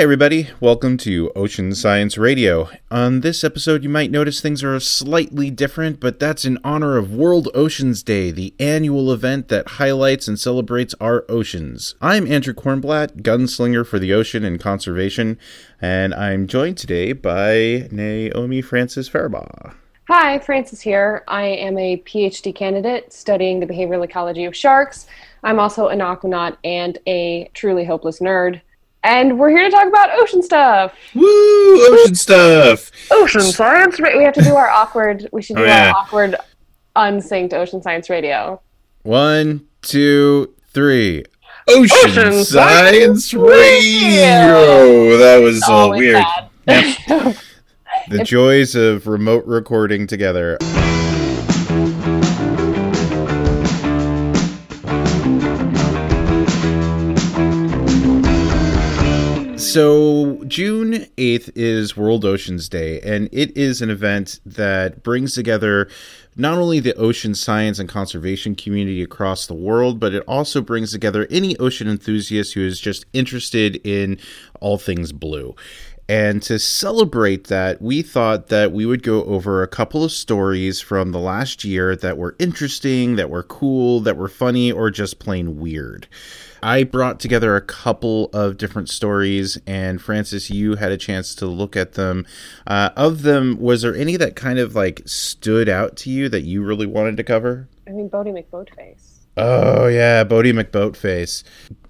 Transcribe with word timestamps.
Hi, 0.00 0.04
everybody. 0.04 0.48
Welcome 0.60 0.96
to 0.96 1.30
Ocean 1.36 1.74
Science 1.74 2.16
Radio. 2.16 2.70
On 2.90 3.20
this 3.20 3.44
episode, 3.44 3.82
you 3.82 3.90
might 3.90 4.10
notice 4.10 4.40
things 4.40 4.64
are 4.64 4.80
slightly 4.80 5.50
different, 5.50 6.00
but 6.00 6.18
that's 6.18 6.46
in 6.46 6.58
honor 6.64 6.96
of 6.96 7.14
World 7.14 7.50
Oceans 7.54 8.02
Day, 8.02 8.30
the 8.30 8.54
annual 8.58 9.12
event 9.12 9.48
that 9.48 9.72
highlights 9.72 10.26
and 10.26 10.40
celebrates 10.40 10.94
our 11.02 11.26
oceans. 11.28 11.96
I'm 12.00 12.26
Andrew 12.26 12.54
Kornblatt, 12.54 13.20
gunslinger 13.20 13.86
for 13.86 13.98
the 13.98 14.14
ocean 14.14 14.42
and 14.42 14.58
conservation, 14.58 15.38
and 15.82 16.14
I'm 16.14 16.46
joined 16.46 16.78
today 16.78 17.12
by 17.12 17.86
Naomi 17.90 18.62
Francis 18.62 19.06
Faribaugh. 19.06 19.74
Hi, 20.08 20.38
Francis 20.38 20.80
here. 20.80 21.24
I 21.28 21.42
am 21.42 21.76
a 21.76 21.98
PhD 22.06 22.54
candidate 22.54 23.12
studying 23.12 23.60
the 23.60 23.66
behavioral 23.66 24.02
ecology 24.02 24.46
of 24.46 24.56
sharks. 24.56 25.06
I'm 25.42 25.60
also 25.60 25.88
an 25.88 25.98
aquanaut 25.98 26.56
and 26.64 26.96
a 27.06 27.50
truly 27.52 27.84
hopeless 27.84 28.20
nerd. 28.20 28.62
And 29.02 29.38
we're 29.38 29.50
here 29.50 29.64
to 29.64 29.70
talk 29.70 29.88
about 29.88 30.10
ocean 30.12 30.42
stuff. 30.42 30.94
Woo! 31.14 31.92
Ocean 31.92 32.14
stuff. 32.14 32.90
Ocean 33.10 33.40
science. 33.40 33.98
We 33.98 34.24
have 34.24 34.34
to 34.34 34.42
do 34.42 34.54
our 34.54 34.68
awkward. 34.68 35.28
We 35.32 35.40
should 35.42 35.56
oh, 35.56 35.60
do 35.60 35.64
Oh, 35.64 35.68
yeah. 35.68 35.88
our 35.88 35.96
awkward, 35.96 36.36
unsynced 36.96 37.54
ocean 37.54 37.82
science 37.82 38.10
radio. 38.10 38.60
One, 39.02 39.66
two, 39.82 40.54
three. 40.72 41.24
Ocean, 41.68 41.96
Ocean 42.04 42.44
Science 42.44 43.30
Science 43.30 43.34
Radio. 43.34 45.16
That 45.18 45.40
was 45.42 45.62
all 45.68 45.90
weird. 45.90 46.24
The 48.08 48.24
joys 48.24 48.74
of 48.74 49.06
remote 49.06 49.44
recording 49.46 50.06
together. 50.08 50.58
So, 59.72 60.42
June 60.48 61.06
8th 61.16 61.52
is 61.54 61.96
World 61.96 62.24
Oceans 62.24 62.68
Day, 62.68 63.00
and 63.02 63.28
it 63.30 63.56
is 63.56 63.80
an 63.80 63.88
event 63.88 64.40
that 64.44 65.04
brings 65.04 65.36
together 65.36 65.88
not 66.34 66.58
only 66.58 66.80
the 66.80 66.96
ocean 66.96 67.36
science 67.36 67.78
and 67.78 67.88
conservation 67.88 68.56
community 68.56 69.00
across 69.00 69.46
the 69.46 69.54
world, 69.54 70.00
but 70.00 70.12
it 70.12 70.24
also 70.26 70.60
brings 70.60 70.90
together 70.90 71.28
any 71.30 71.56
ocean 71.58 71.86
enthusiast 71.86 72.54
who 72.54 72.66
is 72.66 72.80
just 72.80 73.06
interested 73.12 73.76
in 73.86 74.18
all 74.60 74.76
things 74.76 75.12
blue. 75.12 75.54
And 76.08 76.42
to 76.42 76.58
celebrate 76.58 77.46
that, 77.46 77.80
we 77.80 78.02
thought 78.02 78.48
that 78.48 78.72
we 78.72 78.84
would 78.84 79.04
go 79.04 79.22
over 79.22 79.62
a 79.62 79.68
couple 79.68 80.02
of 80.02 80.10
stories 80.10 80.80
from 80.80 81.12
the 81.12 81.20
last 81.20 81.62
year 81.62 81.94
that 81.94 82.18
were 82.18 82.34
interesting, 82.40 83.14
that 83.14 83.30
were 83.30 83.44
cool, 83.44 84.00
that 84.00 84.16
were 84.16 84.26
funny, 84.26 84.72
or 84.72 84.90
just 84.90 85.20
plain 85.20 85.60
weird. 85.60 86.08
I 86.62 86.84
brought 86.84 87.20
together 87.20 87.56
a 87.56 87.60
couple 87.60 88.30
of 88.32 88.56
different 88.56 88.88
stories, 88.88 89.58
and 89.66 90.00
Francis, 90.00 90.50
you 90.50 90.76
had 90.76 90.92
a 90.92 90.96
chance 90.96 91.34
to 91.36 91.46
look 91.46 91.76
at 91.76 91.94
them. 91.94 92.26
Uh, 92.66 92.90
of 92.96 93.22
them, 93.22 93.58
was 93.58 93.82
there 93.82 93.94
any 93.94 94.16
that 94.16 94.36
kind 94.36 94.58
of 94.58 94.74
like 94.74 95.02
stood 95.06 95.68
out 95.68 95.96
to 95.98 96.10
you 96.10 96.28
that 96.28 96.42
you 96.42 96.62
really 96.62 96.86
wanted 96.86 97.16
to 97.16 97.24
cover? 97.24 97.68
I 97.86 97.92
mean, 97.92 98.10
Boaty 98.10 98.32
McBoatface. 98.32 99.20
Oh 99.36 99.86
yeah, 99.86 100.24
Boaty 100.24 100.52
McBoatface. 100.52 101.44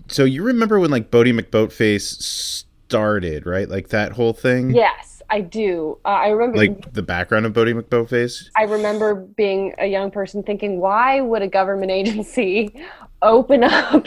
So 0.09 0.25
you 0.25 0.43
remember 0.43 0.79
when 0.79 0.91
like 0.91 1.11
Boaty 1.11 1.39
McBoatface 1.39 2.65
started, 2.91 3.47
right? 3.47 3.69
Like 3.69 3.89
that 3.89 4.13
whole 4.13 4.33
thing. 4.33 4.71
Yes, 4.71 5.23
I 5.31 5.41
do. 5.41 5.99
Uh, 6.05 6.09
I 6.09 6.29
remember. 6.29 6.59
Like 6.59 6.93
the 6.93 7.03
background 7.03 7.47
of 7.47 7.53
Boaty 7.53 7.81
McBoatface. 7.81 8.51
I 8.57 8.65
remember 8.65 9.15
being 9.15 9.75
a 9.79 9.87
young 9.87 10.11
person 10.11 10.43
thinking, 10.43 10.81
why 10.81 11.21
would 11.21 11.43
a 11.43 11.49
government 11.49 11.91
agency 11.91 12.75
open 13.23 13.65
up? 13.65 14.07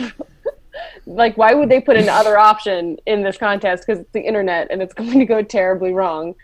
Like, 1.06 1.38
why 1.38 1.54
would 1.54 1.70
they 1.70 1.82
put 1.82 1.98
an 1.98 2.10
other 2.10 2.38
option 2.38 2.98
in 3.06 3.24
this 3.24 3.38
contest? 3.38 3.86
Because 3.86 4.02
it's 4.02 4.12
the 4.12 4.22
internet 4.22 4.68
and 4.72 4.82
it's 4.82 4.94
going 4.94 5.20
to 5.20 5.26
go 5.26 5.42
terribly 5.42 5.94
wrong. 5.94 6.36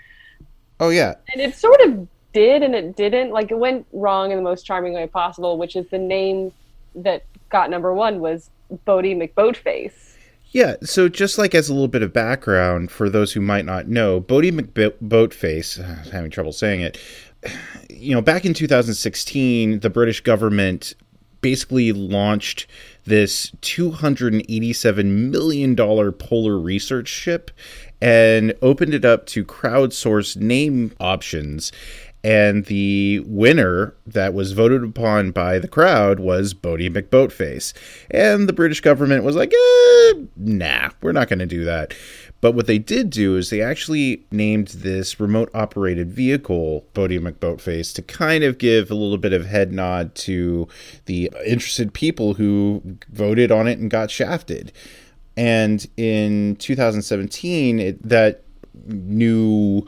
Oh 0.80 0.90
yeah, 0.90 1.16
And 1.34 1.42
it 1.42 1.56
sort 1.56 1.82
of 1.82 2.08
did 2.34 2.64
and 2.64 2.74
it 2.74 2.96
didn't. 2.96 3.32
Like, 3.32 3.52
it 3.52 3.58
went 3.58 3.86
wrong 3.92 4.32
in 4.32 4.38
the 4.38 4.44
most 4.44 4.66
charming 4.66 4.94
way 4.94 5.08
possible, 5.08 5.58
which 5.58 5.76
is 5.76 5.88
the 5.90 5.98
name 5.98 6.54
that 6.96 7.24
got 7.50 7.70
number 7.70 7.94
one 7.94 8.20
was 8.20 8.50
Boaty 8.88 9.16
McBoatface. 9.16 10.16
Yeah, 10.52 10.78
so 10.82 11.10
just 11.10 11.38
like 11.38 11.54
as 11.54 11.70
a 11.70 11.74
little 11.74 11.88
bit 11.88 12.02
of 12.02 12.12
background 12.12 12.90
for 12.90 13.10
those 13.10 13.34
who 13.34 13.42
might 13.42 13.66
not 13.66 13.88
know, 13.88 14.20
Boaty 14.20 14.52
McBoatface, 14.52 15.80
I'm 16.06 16.12
having 16.12 16.32
trouble 16.32 16.52
saying 16.52 16.82
it, 16.82 16.98
you 17.90 18.16
know, 18.16 18.22
back 18.22 18.46
in 18.46 18.54
2016, 18.54 19.80
the 19.80 19.90
British 19.90 20.22
government 20.22 20.94
basically 21.42 21.94
launched 21.94 22.68
this 23.10 23.52
$287 23.62 25.06
million 25.32 25.76
polar 25.76 26.58
research 26.58 27.08
ship 27.08 27.52
and 28.02 28.54
opened 28.62 28.94
it 28.94 29.04
up 29.04 29.26
to 29.26 29.44
crowdsource 29.44 30.38
name 30.38 30.94
options. 31.00 31.72
And 32.24 32.66
the 32.66 33.22
winner 33.26 33.96
that 34.06 34.34
was 34.34 34.52
voted 34.52 34.84
upon 34.84 35.32
by 35.32 35.58
the 35.58 35.70
crowd 35.70 36.20
was 36.20 36.54
Boaty 36.54 36.90
McBoatface. 36.90 37.74
And 38.12 38.48
the 38.48 38.54
British 38.54 38.82
government 38.82 39.24
was 39.24 39.38
like, 39.38 39.54
eh, 39.54 40.14
nah, 40.36 40.90
we're 41.02 41.14
not 41.14 41.30
going 41.30 41.40
to 41.40 41.46
do 41.46 41.64
that. 41.64 41.94
But 42.42 42.54
what 42.54 42.68
they 42.68 42.78
did 42.78 43.10
do 43.10 43.36
is 43.36 43.50
they 43.50 43.62
actually 43.62 44.26
named 44.32 44.70
this 44.70 45.20
remote 45.20 45.50
operated 45.54 46.10
vehicle 46.12 46.86
Boaty 46.94 47.20
McBoatface 47.20 47.94
to 47.96 48.02
kind 48.02 48.44
of 48.44 48.58
give 48.58 48.90
a 48.90 48.96
little 48.96 49.18
bit 49.18 49.34
of 49.34 49.46
head 49.46 49.74
nod 49.74 50.16
to 50.16 50.68
the 51.06 51.30
interested 51.46 51.94
people 51.94 52.36
who 52.36 52.82
voted 53.10 53.52
on 53.52 53.68
it 53.68 53.80
and 53.80 53.92
got 53.92 54.10
shafted. 54.10 54.72
And 55.36 55.86
in 55.98 56.56
2017, 56.58 57.80
it, 57.80 58.08
that 58.08 58.44
new 58.88 59.86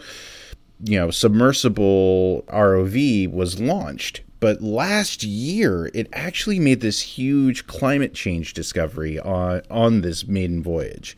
you 0.83 0.99
know 0.99 1.11
submersible 1.11 2.43
ROV 2.47 3.31
was 3.31 3.59
launched. 3.59 4.21
But 4.39 4.61
last 4.61 5.23
year, 5.23 5.91
it 5.93 6.07
actually 6.13 6.59
made 6.59 6.81
this 6.81 6.99
huge 6.99 7.67
climate 7.67 8.13
change 8.13 8.53
discovery 8.53 9.19
on 9.19 9.61
on 9.69 10.01
this 10.01 10.27
maiden 10.27 10.63
voyage. 10.63 11.15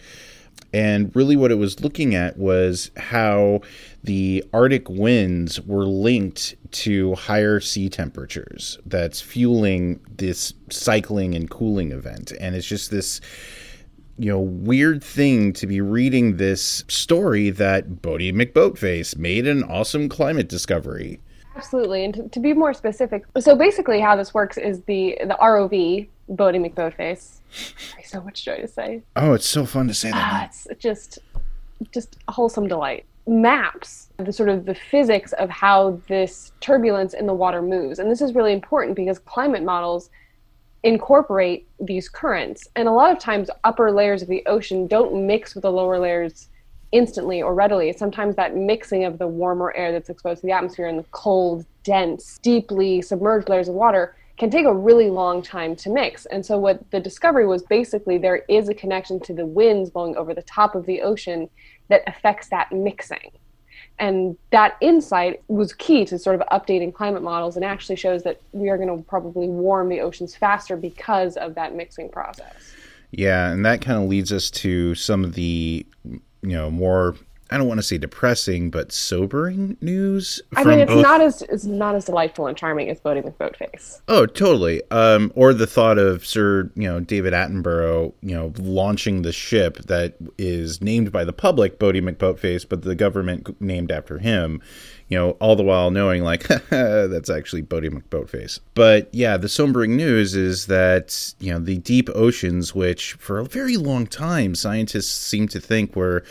And 0.73 1.15
really, 1.15 1.35
what 1.35 1.51
it 1.51 1.55
was 1.55 1.81
looking 1.81 2.15
at 2.15 2.37
was 2.37 2.89
how 2.97 3.61
the 4.03 4.43
Arctic 4.53 4.89
winds 4.89 5.61
were 5.61 5.85
linked 5.85 6.55
to 6.71 7.13
higher 7.15 7.59
sea 7.59 7.89
temperatures 7.89 8.79
that's 8.85 9.21
fueling 9.21 9.99
this 10.09 10.53
cycling 10.71 11.35
and 11.35 11.49
cooling 11.49 11.91
event. 11.91 12.31
And 12.39 12.55
it's 12.55 12.67
just 12.67 12.89
this 12.89 13.21
you 14.17 14.29
know, 14.29 14.39
weird 14.39 15.03
thing 15.03 15.53
to 15.53 15.67
be 15.67 15.81
reading 15.81 16.37
this 16.37 16.83
story 16.87 17.49
that 17.49 18.01
Boaty 18.01 18.31
McBoatface 18.31 19.17
made 19.17 19.47
an 19.47 19.63
awesome 19.63 20.07
climate 20.07 20.47
discovery. 20.47 21.19
Absolutely. 21.55 22.05
And 22.05 22.13
to, 22.13 22.29
to 22.29 22.39
be 22.39 22.53
more 22.53 22.73
specific, 22.73 23.25
so 23.39 23.55
basically 23.55 23.99
how 23.99 24.15
this 24.15 24.33
works 24.33 24.57
is 24.57 24.81
the, 24.83 25.17
the 25.21 25.37
ROV, 25.41 26.07
Boaty 26.31 26.73
McBoatface. 26.73 27.39
So 28.05 28.21
much 28.21 28.45
joy 28.45 28.57
to 28.57 28.67
say. 28.67 29.01
Oh, 29.15 29.33
it's 29.33 29.47
so 29.47 29.65
fun 29.65 29.87
to 29.87 29.93
say 29.93 30.11
Ah, 30.13 30.47
that. 30.49 30.71
it's 30.71 30.81
just 30.81 31.19
just 31.91 32.17
a 32.27 32.31
wholesome 32.31 32.67
delight 32.67 33.05
maps 33.27 34.09
the 34.17 34.31
sort 34.33 34.49
of 34.49 34.65
the 34.65 34.75
physics 34.75 35.31
of 35.33 35.49
how 35.49 35.99
this 36.07 36.51
turbulence 36.61 37.13
in 37.13 37.25
the 37.25 37.33
water 37.33 37.61
moves 37.61 37.99
and 37.99 38.11
this 38.11 38.21
is 38.21 38.35
really 38.35 38.51
important 38.53 38.95
because 38.95 39.17
climate 39.19 39.63
models 39.63 40.09
incorporate 40.83 41.65
these 41.79 42.09
currents 42.09 42.67
and 42.75 42.87
a 42.87 42.91
lot 42.91 43.09
of 43.11 43.17
times 43.19 43.49
upper 43.63 43.91
layers 43.91 44.21
of 44.21 44.27
the 44.27 44.43
ocean 44.45 44.85
don't 44.87 45.25
mix 45.25 45.55
with 45.55 45.61
the 45.61 45.71
lower 45.71 45.97
layers 45.97 46.49
instantly 46.91 47.41
or 47.41 47.53
readily 47.55 47.93
sometimes 47.93 48.35
that 48.35 48.55
mixing 48.55 49.05
of 49.05 49.17
the 49.17 49.27
warmer 49.27 49.73
air 49.75 49.91
that's 49.93 50.09
exposed 50.09 50.41
to 50.41 50.47
the 50.47 50.51
atmosphere 50.51 50.87
and 50.87 50.99
the 50.99 51.05
cold 51.11 51.65
dense 51.83 52.37
deeply 52.43 53.01
submerged 53.01 53.47
layers 53.47 53.69
of 53.69 53.73
water 53.75 54.15
can 54.37 54.49
take 54.49 54.65
a 54.65 54.73
really 54.73 55.09
long 55.09 55.41
time 55.41 55.75
to 55.77 55.89
mix. 55.89 56.25
And 56.27 56.45
so, 56.45 56.57
what 56.57 56.89
the 56.91 56.99
discovery 56.99 57.45
was 57.45 57.63
basically 57.63 58.17
there 58.17 58.43
is 58.49 58.69
a 58.69 58.73
connection 58.73 59.19
to 59.21 59.33
the 59.33 59.45
winds 59.45 59.89
blowing 59.89 60.15
over 60.15 60.33
the 60.33 60.41
top 60.43 60.75
of 60.75 60.85
the 60.85 61.01
ocean 61.01 61.49
that 61.89 62.01
affects 62.07 62.49
that 62.49 62.71
mixing. 62.71 63.31
And 63.99 64.37
that 64.51 64.75
insight 64.81 65.43
was 65.47 65.73
key 65.73 66.03
to 66.05 66.17
sort 66.17 66.39
of 66.39 66.47
updating 66.47 66.93
climate 66.93 67.21
models 67.21 67.55
and 67.55 67.63
actually 67.63 67.95
shows 67.95 68.23
that 68.23 68.41
we 68.51 68.69
are 68.69 68.77
going 68.77 68.89
to 68.89 69.03
probably 69.03 69.47
warm 69.47 69.89
the 69.89 70.01
oceans 70.01 70.35
faster 70.35 70.75
because 70.75 71.37
of 71.37 71.53
that 71.55 71.75
mixing 71.75 72.09
process. 72.09 72.73
Yeah, 73.11 73.51
and 73.51 73.63
that 73.65 73.81
kind 73.81 74.01
of 74.01 74.09
leads 74.09 74.31
us 74.31 74.49
to 74.51 74.95
some 74.95 75.23
of 75.23 75.33
the, 75.33 75.85
you 76.03 76.21
know, 76.41 76.71
more 76.71 77.15
I 77.53 77.57
don't 77.57 77.67
want 77.67 77.77
to 77.77 77.83
say 77.83 77.99
depressing, 77.99 78.71
but 78.71 78.91
sobering 78.91 79.77
news. 79.79 80.41
I 80.55 80.63
mean, 80.63 80.79
it's 80.79 80.91
both... 80.91 81.03
not 81.03 81.21
as 81.21 81.43
it's 81.43 81.65
not 81.65 81.93
as 81.93 82.05
delightful 82.05 82.47
and 82.47 82.57
charming 82.57 82.89
as 82.89 82.99
Boaty 82.99 83.23
McBoatface. 83.23 84.01
Oh, 84.07 84.25
totally. 84.25 84.81
Um, 84.89 85.31
or 85.35 85.53
the 85.53 85.67
thought 85.67 85.99
of 85.99 86.25
Sir, 86.25 86.71
you 86.73 86.89
know, 86.89 86.99
David 86.99 87.31
Attenborough, 87.33 88.11
you 88.23 88.35
know, 88.35 88.53
launching 88.57 89.21
the 89.21 89.31
ship 89.31 89.77
that 89.83 90.15
is 90.39 90.81
named 90.81 91.11
by 91.11 91.23
the 91.23 91.33
public 91.33 91.77
Boaty 91.77 92.01
McBoatface, 92.01 92.67
but 92.67 92.81
the 92.81 92.95
government 92.95 93.61
named 93.61 93.91
after 93.91 94.17
him 94.17 94.59
you 95.13 95.19
know, 95.19 95.31
all 95.33 95.55
the 95.55 95.63
while 95.63 95.91
knowing 95.91 96.23
like 96.23 96.47
that's 96.69 97.29
actually 97.29 97.61
Boaty 97.61 97.89
McBoatface. 97.89 98.59
But 98.73 99.09
yeah, 99.13 99.37
the 99.37 99.47
sobering 99.47 99.95
news 99.95 100.35
is 100.35 100.65
that 100.65 101.35
you 101.39 101.53
know 101.53 101.59
the 101.59 101.77
deep 101.77 102.09
oceans, 102.15 102.73
which 102.73 103.13
for 103.13 103.37
a 103.37 103.45
very 103.45 103.77
long 103.77 104.07
time 104.07 104.55
scientists 104.55 105.11
seem 105.11 105.47
to 105.49 105.59
think 105.59 105.95
were 105.95 106.23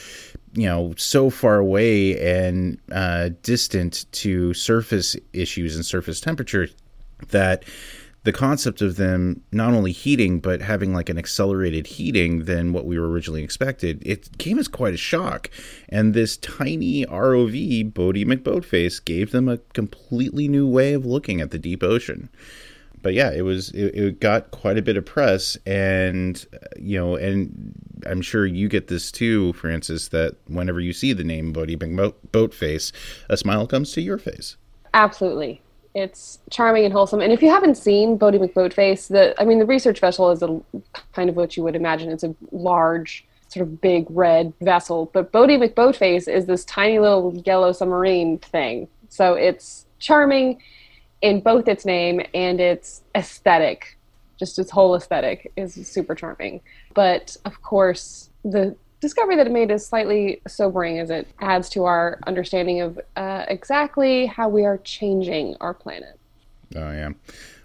you 0.54 0.66
know 0.66 0.94
so 0.96 1.30
far 1.30 1.58
away 1.58 2.18
and 2.20 2.78
uh, 2.90 3.30
distant 3.42 4.06
to 4.12 4.52
surface 4.54 5.16
issues 5.32 5.76
and 5.76 5.84
surface 5.84 6.20
temperature 6.20 6.68
that 7.28 7.64
the 8.24 8.32
concept 8.32 8.80
of 8.82 8.96
them 8.96 9.42
not 9.50 9.74
only 9.74 9.92
heating 9.92 10.38
but 10.38 10.60
having 10.60 10.92
like 10.92 11.08
an 11.08 11.18
accelerated 11.18 11.86
heating 11.86 12.44
than 12.44 12.72
what 12.72 12.86
we 12.86 12.98
were 12.98 13.08
originally 13.08 13.42
expected 13.42 14.02
it 14.06 14.36
came 14.38 14.58
as 14.58 14.68
quite 14.68 14.94
a 14.94 14.98
shock. 14.98 15.50
And 15.88 16.14
this 16.14 16.36
tiny 16.36 17.04
rov 17.06 17.92
boaty 17.92 18.24
mcboatface 18.24 19.04
gave 19.04 19.32
them 19.32 19.48
a 19.48 19.58
completely 19.58 20.48
new 20.48 20.68
way 20.68 20.92
of 20.92 21.06
looking 21.06 21.40
at 21.40 21.50
the 21.50 21.58
deep 21.58 21.82
ocean 21.82 22.28
but 23.02 23.14
yeah 23.14 23.30
it 23.30 23.42
was 23.42 23.70
it, 23.70 23.94
it 23.94 24.20
got 24.20 24.50
quite 24.50 24.78
a 24.78 24.82
bit 24.82 24.96
of 24.96 25.04
press 25.04 25.56
and 25.66 26.46
uh, 26.54 26.58
you 26.76 26.98
know 26.98 27.16
and 27.16 27.74
i'm 28.06 28.22
sure 28.22 28.46
you 28.46 28.68
get 28.68 28.88
this 28.88 29.12
too 29.12 29.52
francis 29.54 30.08
that 30.08 30.36
whenever 30.46 30.80
you 30.80 30.92
see 30.92 31.12
the 31.12 31.24
name 31.24 31.52
boaty 31.52 31.76
mcboatface 31.76 32.92
a 33.28 33.36
smile 33.36 33.66
comes 33.66 33.92
to 33.92 34.00
your 34.00 34.18
face 34.18 34.56
absolutely 34.94 35.60
it's 35.94 36.38
charming 36.50 36.84
and 36.84 36.92
wholesome. 36.92 37.20
And 37.20 37.32
if 37.32 37.42
you 37.42 37.50
haven't 37.50 37.76
seen 37.76 38.18
Boaty 38.18 38.38
McBoatface, 38.38 39.08
the 39.08 39.40
I 39.40 39.44
mean, 39.44 39.58
the 39.58 39.66
research 39.66 40.00
vessel 40.00 40.30
is 40.30 40.42
a 40.42 40.60
kind 41.12 41.28
of 41.28 41.36
what 41.36 41.56
you 41.56 41.62
would 41.62 41.76
imagine. 41.76 42.10
It's 42.10 42.24
a 42.24 42.34
large, 42.50 43.26
sort 43.48 43.66
of 43.66 43.80
big 43.80 44.06
red 44.08 44.52
vessel. 44.60 45.10
But 45.12 45.32
Boaty 45.32 45.58
McBoatface 45.58 46.28
is 46.28 46.46
this 46.46 46.64
tiny 46.64 46.98
little 46.98 47.42
yellow 47.44 47.72
submarine 47.72 48.38
thing. 48.38 48.88
So 49.08 49.34
it's 49.34 49.86
charming 49.98 50.62
in 51.22 51.40
both 51.40 51.68
its 51.68 51.84
name 51.84 52.20
and 52.34 52.60
its 52.60 53.02
aesthetic. 53.14 53.96
Just 54.38 54.58
its 54.58 54.70
whole 54.70 54.94
aesthetic 54.96 55.52
is 55.56 55.74
super 55.86 56.14
charming. 56.14 56.60
But 56.94 57.36
of 57.44 57.62
course, 57.62 58.28
the 58.44 58.76
discovery 59.00 59.36
that 59.36 59.46
it 59.46 59.52
made 59.52 59.70
is 59.70 59.86
slightly 59.86 60.42
sobering 60.46 60.98
as 60.98 61.10
it 61.10 61.28
adds 61.40 61.68
to 61.70 61.84
our 61.84 62.18
understanding 62.26 62.80
of 62.80 63.00
uh, 63.16 63.44
exactly 63.48 64.26
how 64.26 64.48
we 64.48 64.64
are 64.64 64.78
changing 64.78 65.56
our 65.60 65.74
planet. 65.74 66.18
Oh, 66.74 66.90
yeah. 66.90 67.10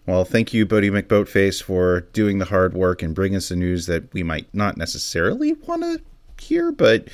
Well, 0.05 0.23
thank 0.23 0.53
you, 0.53 0.65
Boaty 0.65 0.89
McBoatface, 0.89 1.61
for 1.61 2.01
doing 2.13 2.37
the 2.37 2.45
hard 2.45 2.73
work 2.73 3.01
and 3.01 3.13
bringing 3.13 3.37
us 3.37 3.49
the 3.49 3.55
news 3.55 3.87
that 3.87 4.13
we 4.13 4.23
might 4.23 4.47
not 4.53 4.77
necessarily 4.77 5.53
want 5.53 5.81
to 5.81 6.01
hear, 6.39 6.71
but, 6.71 7.07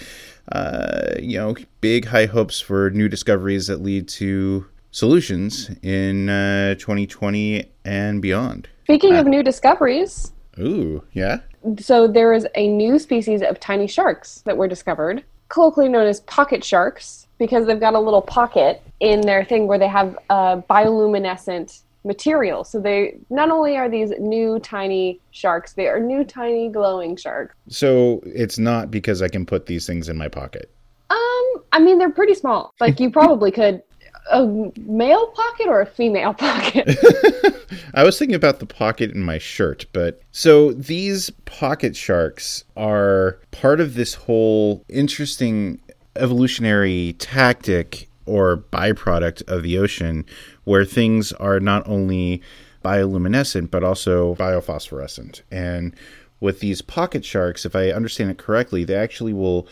uh, 0.51 1.15
you 1.19 1.37
know, 1.37 1.55
big 1.81 2.05
high 2.05 2.25
hopes 2.25 2.59
for 2.59 2.89
new 2.91 3.09
discoveries 3.09 3.67
that 3.67 3.81
lead 3.81 4.07
to 4.09 4.67
solutions 4.93 5.69
in 5.81 6.29
uh, 6.29 6.75
2020 6.75 7.65
and 7.83 8.21
beyond. 8.21 8.69
Speaking 8.85 9.15
of 9.15 9.27
new 9.27 9.43
discoveries. 9.43 10.31
Ooh, 10.57 11.03
yeah 11.11 11.39
so 11.79 12.07
there 12.07 12.33
is 12.33 12.47
a 12.55 12.67
new 12.67 12.99
species 12.99 13.41
of 13.41 13.59
tiny 13.59 13.87
sharks 13.87 14.41
that 14.41 14.57
were 14.57 14.67
discovered, 14.67 15.23
colloquially 15.49 15.89
known 15.89 16.07
as 16.07 16.21
pocket 16.21 16.63
sharks, 16.63 17.27
because 17.37 17.65
they've 17.65 17.79
got 17.79 17.93
a 17.93 17.99
little 17.99 18.21
pocket 18.21 18.81
in 18.99 19.21
their 19.21 19.43
thing 19.45 19.67
where 19.67 19.79
they 19.79 19.87
have 19.87 20.17
uh, 20.29 20.57
bioluminescent 20.69 21.81
material. 22.05 22.63
So 22.63 22.81
they 22.81 23.17
not 23.29 23.49
only 23.49 23.77
are 23.77 23.87
these 23.87 24.11
new 24.19 24.59
tiny 24.59 25.21
sharks, 25.31 25.73
they 25.73 25.87
are 25.87 25.99
new 25.99 26.25
tiny 26.25 26.69
glowing 26.69 27.15
sharks. 27.15 27.55
So 27.69 28.21
it's 28.25 28.59
not 28.59 28.91
because 28.91 29.21
I 29.21 29.29
can 29.29 29.45
put 29.45 29.65
these 29.65 29.87
things 29.87 30.09
in 30.09 30.17
my 30.17 30.27
pocket. 30.27 30.69
Um, 31.09 31.63
I 31.71 31.79
mean 31.79 31.97
they're 31.97 32.11
pretty 32.11 32.33
small. 32.33 32.73
Like 32.81 32.99
you 32.99 33.09
probably 33.09 33.51
could 33.51 33.83
a 34.31 34.45
male 34.79 35.27
pocket 35.27 35.67
or 35.67 35.81
a 35.81 35.85
female 35.85 36.33
pocket? 36.33 36.87
I 37.93 38.03
was 38.03 38.17
thinking 38.17 38.35
about 38.35 38.59
the 38.59 38.65
pocket 38.65 39.11
in 39.11 39.21
my 39.21 39.37
shirt, 39.37 39.85
but 39.93 40.21
so 40.31 40.71
these 40.73 41.29
pocket 41.45 41.95
sharks 41.95 42.63
are 42.75 43.39
part 43.51 43.79
of 43.79 43.95
this 43.95 44.13
whole 44.13 44.83
interesting 44.89 45.79
evolutionary 46.15 47.15
tactic 47.19 48.07
or 48.25 48.57
byproduct 48.71 49.43
of 49.47 49.63
the 49.63 49.77
ocean 49.77 50.25
where 50.63 50.85
things 50.85 51.33
are 51.33 51.59
not 51.59 51.87
only 51.87 52.41
bioluminescent 52.83 53.71
but 53.71 53.83
also 53.83 54.35
biophosphorescent. 54.35 55.41
And 55.51 55.95
with 56.39 56.59
these 56.59 56.81
pocket 56.81 57.23
sharks, 57.23 57.65
if 57.65 57.75
I 57.75 57.91
understand 57.91 58.29
it 58.29 58.37
correctly, 58.37 58.83
they 58.83 58.95
actually 58.95 59.33
will 59.33 59.67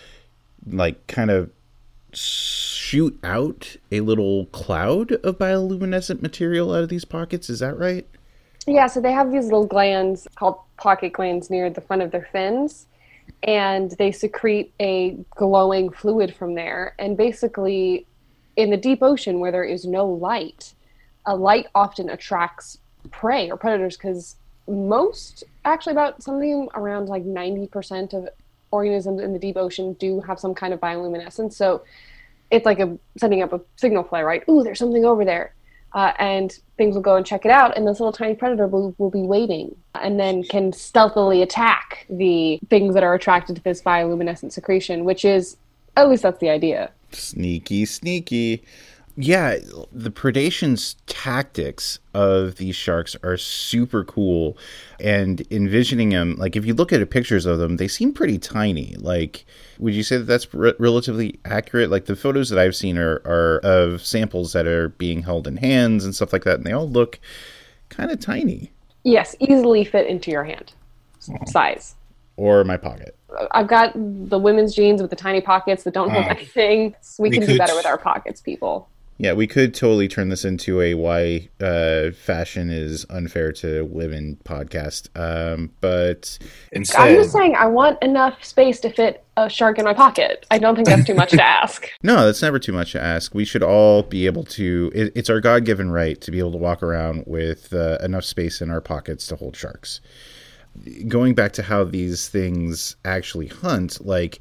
like 0.65 1.05
kind 1.07 1.31
of 1.31 1.49
shoot 2.13 3.17
out 3.23 3.77
a 3.91 4.01
little 4.01 4.45
cloud 4.47 5.11
of 5.11 5.37
bioluminescent 5.37 6.21
material 6.21 6.73
out 6.73 6.83
of 6.83 6.89
these 6.89 7.05
pockets. 7.05 7.49
Is 7.49 7.59
that 7.59 7.77
right? 7.77 8.07
Yeah, 8.67 8.87
so 8.87 9.01
they 9.01 9.11
have 9.11 9.31
these 9.31 9.45
little 9.45 9.65
glands 9.65 10.27
called 10.35 10.59
pocket 10.77 11.13
glands 11.13 11.49
near 11.49 11.69
the 11.69 11.81
front 11.81 12.01
of 12.01 12.11
their 12.11 12.27
fins, 12.31 12.85
and 13.43 13.91
they 13.91 14.11
secrete 14.11 14.73
a 14.79 15.17
glowing 15.35 15.89
fluid 15.89 16.35
from 16.35 16.53
there. 16.53 16.95
And 16.99 17.17
basically, 17.17 18.05
in 18.55 18.69
the 18.69 18.77
deep 18.77 19.01
ocean 19.01 19.39
where 19.39 19.51
there 19.51 19.63
is 19.63 19.85
no 19.85 20.05
light, 20.05 20.73
a 21.25 21.35
light 21.35 21.67
often 21.73 22.09
attracts 22.09 22.77
prey 23.09 23.49
or 23.49 23.57
predators 23.57 23.97
because 23.97 24.35
most, 24.67 25.43
actually, 25.65 25.93
about 25.93 26.21
something 26.21 26.67
around 26.75 27.09
like 27.09 27.23
90% 27.23 28.13
of 28.13 28.29
organisms 28.71 29.21
in 29.21 29.33
the 29.33 29.39
deep 29.39 29.57
ocean 29.57 29.93
do 29.93 30.21
have 30.21 30.39
some 30.39 30.55
kind 30.55 30.73
of 30.73 30.79
bioluminescence. 30.79 31.53
So 31.53 31.83
it's 32.49 32.65
like 32.65 32.79
a 32.79 32.97
sending 33.17 33.41
up 33.41 33.53
a 33.53 33.61
signal 33.75 34.03
flare, 34.03 34.25
right? 34.25 34.43
Ooh, 34.49 34.63
there's 34.63 34.79
something 34.79 35.05
over 35.05 35.23
there. 35.25 35.53
Uh, 35.93 36.13
and 36.19 36.57
things 36.77 36.95
will 36.95 37.01
go 37.01 37.17
and 37.17 37.25
check 37.25 37.43
it 37.43 37.51
out, 37.51 37.75
and 37.75 37.85
this 37.85 37.99
little 37.99 38.13
tiny 38.13 38.33
predator 38.33 38.65
will, 38.65 38.95
will 38.97 39.09
be 39.09 39.23
waiting 39.23 39.75
and 39.95 40.17
then 40.17 40.41
can 40.41 40.71
stealthily 40.71 41.41
attack 41.41 42.05
the 42.09 42.57
things 42.69 42.93
that 42.93 43.03
are 43.03 43.13
attracted 43.13 43.57
to 43.57 43.61
this 43.63 43.81
bioluminescent 43.81 44.53
secretion, 44.53 45.03
which 45.03 45.25
is, 45.25 45.57
at 45.97 46.07
least 46.07 46.23
that's 46.23 46.39
the 46.39 46.49
idea. 46.49 46.89
Sneaky, 47.11 47.83
sneaky 47.83 48.63
yeah, 49.15 49.57
the 49.91 50.11
predation's 50.11 50.95
tactics 51.05 51.99
of 52.13 52.55
these 52.55 52.75
sharks 52.75 53.15
are 53.23 53.37
super 53.37 54.03
cool. 54.03 54.57
And 54.99 55.45
envisioning 55.51 56.09
them, 56.09 56.35
like 56.37 56.55
if 56.55 56.65
you 56.65 56.73
look 56.73 56.93
at 56.93 57.09
pictures 57.09 57.45
of 57.45 57.59
them, 57.59 57.77
they 57.77 57.87
seem 57.87 58.13
pretty 58.13 58.37
tiny. 58.37 58.95
Like, 58.97 59.45
would 59.79 59.93
you 59.93 60.03
say 60.03 60.17
that 60.17 60.23
that's 60.23 60.53
re- 60.53 60.73
relatively 60.79 61.39
accurate? 61.45 61.89
Like 61.89 62.05
the 62.05 62.15
photos 62.15 62.49
that 62.49 62.59
I've 62.59 62.75
seen 62.75 62.97
are, 62.97 63.21
are 63.25 63.59
of 63.63 64.05
samples 64.05 64.53
that 64.53 64.67
are 64.67 64.89
being 64.89 65.23
held 65.23 65.47
in 65.47 65.57
hands 65.57 66.05
and 66.05 66.15
stuff 66.15 66.33
like 66.33 66.43
that, 66.43 66.57
and 66.57 66.65
they 66.65 66.73
all 66.73 66.89
look 66.89 67.19
kind 67.89 68.11
of 68.11 68.19
tiny. 68.19 68.71
Yes, 69.03 69.35
easily 69.39 69.83
fit 69.83 70.07
into 70.07 70.31
your 70.31 70.43
hand 70.43 70.73
oh. 71.29 71.45
size. 71.45 71.95
Or 72.37 72.63
my 72.63 72.77
pocket. 72.77 73.15
I've 73.51 73.67
got 73.67 73.93
the 73.95 74.37
women's 74.37 74.75
jeans 74.75 75.01
with 75.01 75.09
the 75.09 75.15
tiny 75.15 75.41
pockets 75.41 75.83
that 75.83 75.93
don't 75.93 76.09
hold 76.09 76.25
uh, 76.25 76.29
anything. 76.29 76.95
So 77.01 77.23
we, 77.23 77.29
we 77.29 77.37
can 77.37 77.47
do 77.47 77.57
better 77.57 77.75
with 77.75 77.85
our 77.85 77.97
pockets, 77.97 78.41
people. 78.41 78.89
Yeah, 79.21 79.33
we 79.33 79.45
could 79.45 79.75
totally 79.75 80.07
turn 80.07 80.29
this 80.29 80.43
into 80.43 80.81
a 80.81 80.95
why 80.95 81.47
uh, 81.59 82.09
fashion 82.09 82.71
is 82.71 83.05
unfair 83.11 83.51
to 83.51 83.83
women 83.83 84.39
podcast. 84.45 85.09
Um, 85.15 85.69
but 85.79 86.39
instead, 86.71 87.01
I'm 87.01 87.15
just 87.17 87.31
saying 87.31 87.55
I 87.55 87.67
want 87.67 88.01
enough 88.01 88.43
space 88.43 88.79
to 88.79 88.89
fit 88.89 89.23
a 89.37 89.47
shark 89.47 89.77
in 89.77 89.85
my 89.85 89.93
pocket. 89.93 90.47
I 90.49 90.57
don't 90.57 90.73
think 90.73 90.87
that's 90.87 91.05
too 91.05 91.13
much 91.13 91.29
to 91.31 91.43
ask. 91.43 91.87
No, 92.03 92.25
that's 92.25 92.41
never 92.41 92.57
too 92.57 92.73
much 92.73 92.93
to 92.93 93.01
ask. 93.01 93.35
We 93.35 93.45
should 93.45 93.61
all 93.61 94.01
be 94.01 94.25
able 94.25 94.43
to. 94.45 94.91
It, 94.95 95.11
it's 95.15 95.29
our 95.29 95.39
God 95.39 95.65
given 95.65 95.91
right 95.91 96.19
to 96.19 96.31
be 96.31 96.39
able 96.39 96.53
to 96.53 96.57
walk 96.57 96.81
around 96.81 97.25
with 97.27 97.71
uh, 97.73 97.99
enough 98.01 98.23
space 98.23 98.59
in 98.59 98.71
our 98.71 98.81
pockets 98.81 99.27
to 99.27 99.35
hold 99.35 99.55
sharks. 99.55 100.01
Going 101.07 101.35
back 101.35 101.51
to 101.53 101.61
how 101.61 101.83
these 101.83 102.27
things 102.27 102.95
actually 103.05 103.47
hunt, 103.47 104.03
like 104.03 104.39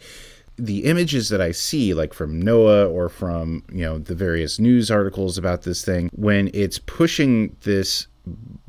the 0.64 0.84
images 0.84 1.28
that 1.30 1.40
I 1.40 1.52
see, 1.52 1.94
like 1.94 2.12
from 2.12 2.42
NOAA 2.42 2.90
or 2.90 3.08
from 3.08 3.64
you 3.72 3.82
know 3.82 3.98
the 3.98 4.14
various 4.14 4.58
news 4.58 4.90
articles 4.90 5.38
about 5.38 5.62
this 5.62 5.84
thing, 5.84 6.10
when 6.14 6.50
it's 6.52 6.78
pushing 6.78 7.56
this 7.62 8.06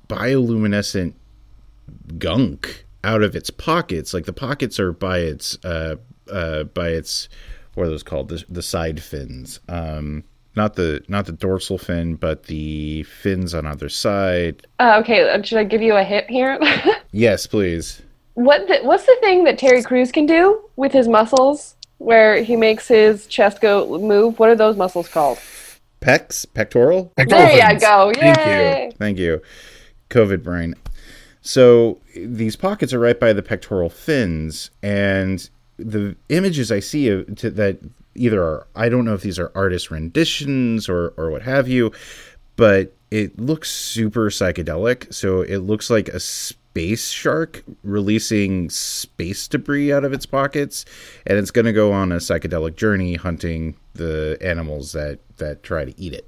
bioluminescent 0.07 1.13
gunk 2.17 2.86
out 3.03 3.24
of 3.24 3.36
its 3.36 3.50
pockets, 3.50 4.13
like 4.13 4.25
the 4.25 4.33
pockets 4.33 4.79
are 4.79 4.93
by 4.93 5.19
its 5.19 5.57
uh, 5.63 5.95
uh, 6.31 6.63
by 6.63 6.89
its 6.89 7.29
what 7.74 7.88
are 7.88 7.89
those 7.89 8.03
called 8.03 8.29
the, 8.29 8.43
the 8.50 8.62
side 8.62 9.01
fins, 9.01 9.60
um, 9.69 10.24
not 10.55 10.75
the 10.75 11.03
not 11.07 11.25
the 11.25 11.31
dorsal 11.31 11.77
fin, 11.77 12.15
but 12.15 12.43
the 12.43 13.03
fins 13.03 13.53
on 13.53 13.65
either 13.65 13.89
side. 13.89 14.67
Uh, 14.79 15.00
okay, 15.01 15.29
uh, 15.29 15.41
should 15.41 15.57
I 15.57 15.63
give 15.63 15.81
you 15.81 15.95
a 15.95 16.03
hint 16.03 16.29
here? 16.29 16.60
yes, 17.12 17.48
please. 17.48 18.01
What 18.33 18.67
the, 18.67 18.79
what's 18.83 19.05
the 19.05 19.17
thing 19.19 19.43
that 19.43 19.57
Terry 19.57 19.83
Crews 19.83 20.12
can 20.12 20.25
do 20.25 20.62
with 20.75 20.93
his 20.93 21.07
muscles? 21.07 21.75
Where 22.01 22.41
he 22.41 22.55
makes 22.55 22.88
his 22.88 23.27
chest 23.27 23.62
go 23.62 23.98
move. 24.00 24.39
What 24.39 24.50
are 24.50 24.55
those 24.55 24.75
muscles 24.75 25.08
called? 25.08 25.38
Pecs, 26.01 26.46
pectoral. 26.53 27.12
Pectoral 27.15 27.41
There 27.41 27.55
you 27.55 27.62
fins. 27.62 27.84
go. 27.84 28.12
Thank 28.15 28.38
you. 28.91 28.98
Thank 28.98 29.17
you. 29.20 29.41
COVID 30.10 30.43
brain. 30.43 30.74
So 31.41 32.00
these 32.15 32.55
pockets 32.55 32.93
are 32.93 33.00
right 33.00 33.20
by 33.20 33.34
the 33.34 33.41
pectoral 33.41 33.89
fins, 33.89 34.72
and 34.84 35.48
the 35.77 36.15
images 36.29 36.72
I 36.72 36.79
see 36.79 37.08
of, 37.10 37.36
to, 37.38 37.50
that 37.51 37.79
either 38.15 38.43
are 38.43 38.67
I 38.75 38.89
don't 38.89 39.05
know 39.05 39.13
if 39.13 39.22
these 39.22 39.39
are 39.39 39.51
artist 39.55 39.89
renditions 39.89 40.89
or 40.89 41.13
or 41.17 41.31
what 41.31 41.41
have 41.43 41.67
you, 41.67 41.91
but 42.55 42.93
it 43.10 43.39
looks 43.39 43.72
super 43.72 44.29
psychedelic. 44.29 45.13
So 45.13 45.41
it 45.41 45.58
looks 45.58 45.89
like 45.89 46.10
a 46.10 46.20
space 46.71 47.09
shark 47.09 47.63
releasing 47.83 48.69
space 48.69 49.45
debris 49.49 49.91
out 49.91 50.05
of 50.05 50.13
its 50.13 50.25
pockets, 50.25 50.85
and 51.27 51.37
it's 51.37 51.51
going 51.51 51.65
to 51.65 51.73
go 51.73 51.91
on 51.91 52.13
a 52.13 52.15
psychedelic 52.15 52.77
journey 52.77 53.15
hunting 53.15 53.75
the 53.93 54.37
animals 54.39 54.93
that 54.93 55.19
that 55.35 55.63
try 55.63 55.83
to 55.83 55.99
eat 55.99 56.13
it. 56.13 56.25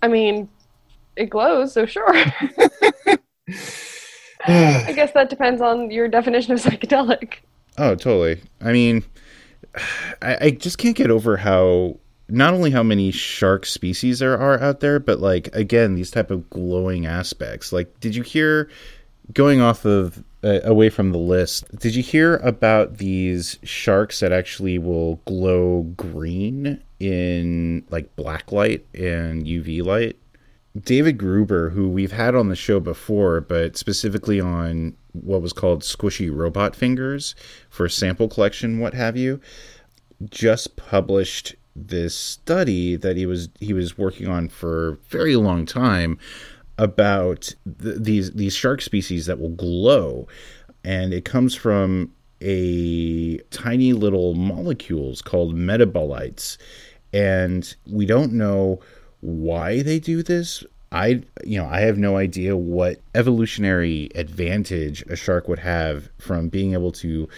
I 0.00 0.06
mean, 0.06 0.48
it 1.16 1.26
glows, 1.26 1.72
so 1.72 1.86
sure. 1.86 2.08
I 4.46 4.92
guess 4.94 5.10
that 5.12 5.28
depends 5.28 5.60
on 5.60 5.90
your 5.90 6.06
definition 6.06 6.52
of 6.52 6.60
psychedelic. 6.60 7.38
Oh, 7.78 7.96
totally. 7.96 8.40
I 8.60 8.70
mean, 8.70 9.02
I, 10.22 10.36
I 10.40 10.50
just 10.50 10.78
can't 10.78 10.96
get 10.96 11.10
over 11.10 11.36
how 11.36 11.98
not 12.28 12.54
only 12.54 12.70
how 12.70 12.84
many 12.84 13.10
shark 13.10 13.66
species 13.66 14.20
there 14.20 14.38
are 14.38 14.60
out 14.60 14.78
there, 14.78 15.00
but 15.00 15.18
like 15.18 15.48
again, 15.52 15.96
these 15.96 16.12
type 16.12 16.30
of 16.30 16.48
glowing 16.48 17.06
aspects. 17.06 17.72
Like, 17.72 17.98
did 17.98 18.14
you 18.14 18.22
hear 18.22 18.70
going 19.32 19.60
off 19.60 19.84
of 19.84 20.24
uh, 20.42 20.60
away 20.64 20.90
from 20.90 21.12
the 21.12 21.18
list? 21.18 21.64
Did 21.78 21.94
you 21.94 22.02
hear 22.02 22.36
about 22.36 22.98
these 22.98 23.58
sharks 23.62 24.20
that 24.20 24.32
actually 24.32 24.78
will 24.78 25.16
glow 25.26 25.82
green 25.96 26.82
in 26.98 27.84
like 27.90 28.14
black 28.16 28.52
light 28.52 28.86
and 28.94 29.44
UV 29.44 29.84
light? 29.84 30.16
David 30.78 31.18
Gruber, 31.18 31.70
who 31.70 31.88
we've 31.88 32.12
had 32.12 32.34
on 32.34 32.48
the 32.48 32.56
show 32.56 32.78
before, 32.78 33.40
but 33.40 33.76
specifically 33.76 34.40
on 34.40 34.96
what 35.12 35.42
was 35.42 35.52
called 35.52 35.82
squishy 35.82 36.34
robot 36.34 36.76
fingers 36.76 37.34
for 37.68 37.88
sample 37.88 38.28
collection, 38.28 38.78
what 38.78 38.94
have 38.94 39.16
you, 39.16 39.40
just 40.30 40.76
published 40.76 41.56
this 41.74 42.14
study 42.14 42.96
that 42.96 43.16
he 43.16 43.26
was 43.26 43.48
he 43.60 43.72
was 43.72 43.96
working 43.96 44.28
on 44.28 44.48
for 44.48 44.88
a 44.88 44.96
very 45.08 45.36
long 45.36 45.64
time 45.64 46.18
about 46.80 47.54
th- 47.82 47.96
these 47.98 48.32
these 48.32 48.54
shark 48.54 48.80
species 48.80 49.26
that 49.26 49.38
will 49.38 49.50
glow, 49.50 50.26
and 50.82 51.12
it 51.12 51.24
comes 51.26 51.54
from 51.54 52.10
a 52.40 53.36
tiny 53.50 53.92
little 53.92 54.34
molecules 54.34 55.20
called 55.20 55.54
metabolites, 55.54 56.56
and 57.12 57.76
we 57.86 58.06
don't 58.06 58.32
know 58.32 58.80
why 59.20 59.82
they 59.82 60.00
do 60.00 60.22
this. 60.22 60.64
I 60.90 61.22
you 61.44 61.58
know 61.58 61.66
I 61.66 61.80
have 61.80 61.98
no 61.98 62.16
idea 62.16 62.56
what 62.56 63.00
evolutionary 63.14 64.08
advantage 64.14 65.02
a 65.02 65.16
shark 65.16 65.48
would 65.48 65.60
have 65.60 66.08
from 66.18 66.48
being 66.48 66.72
able 66.72 66.92
to 66.92 67.28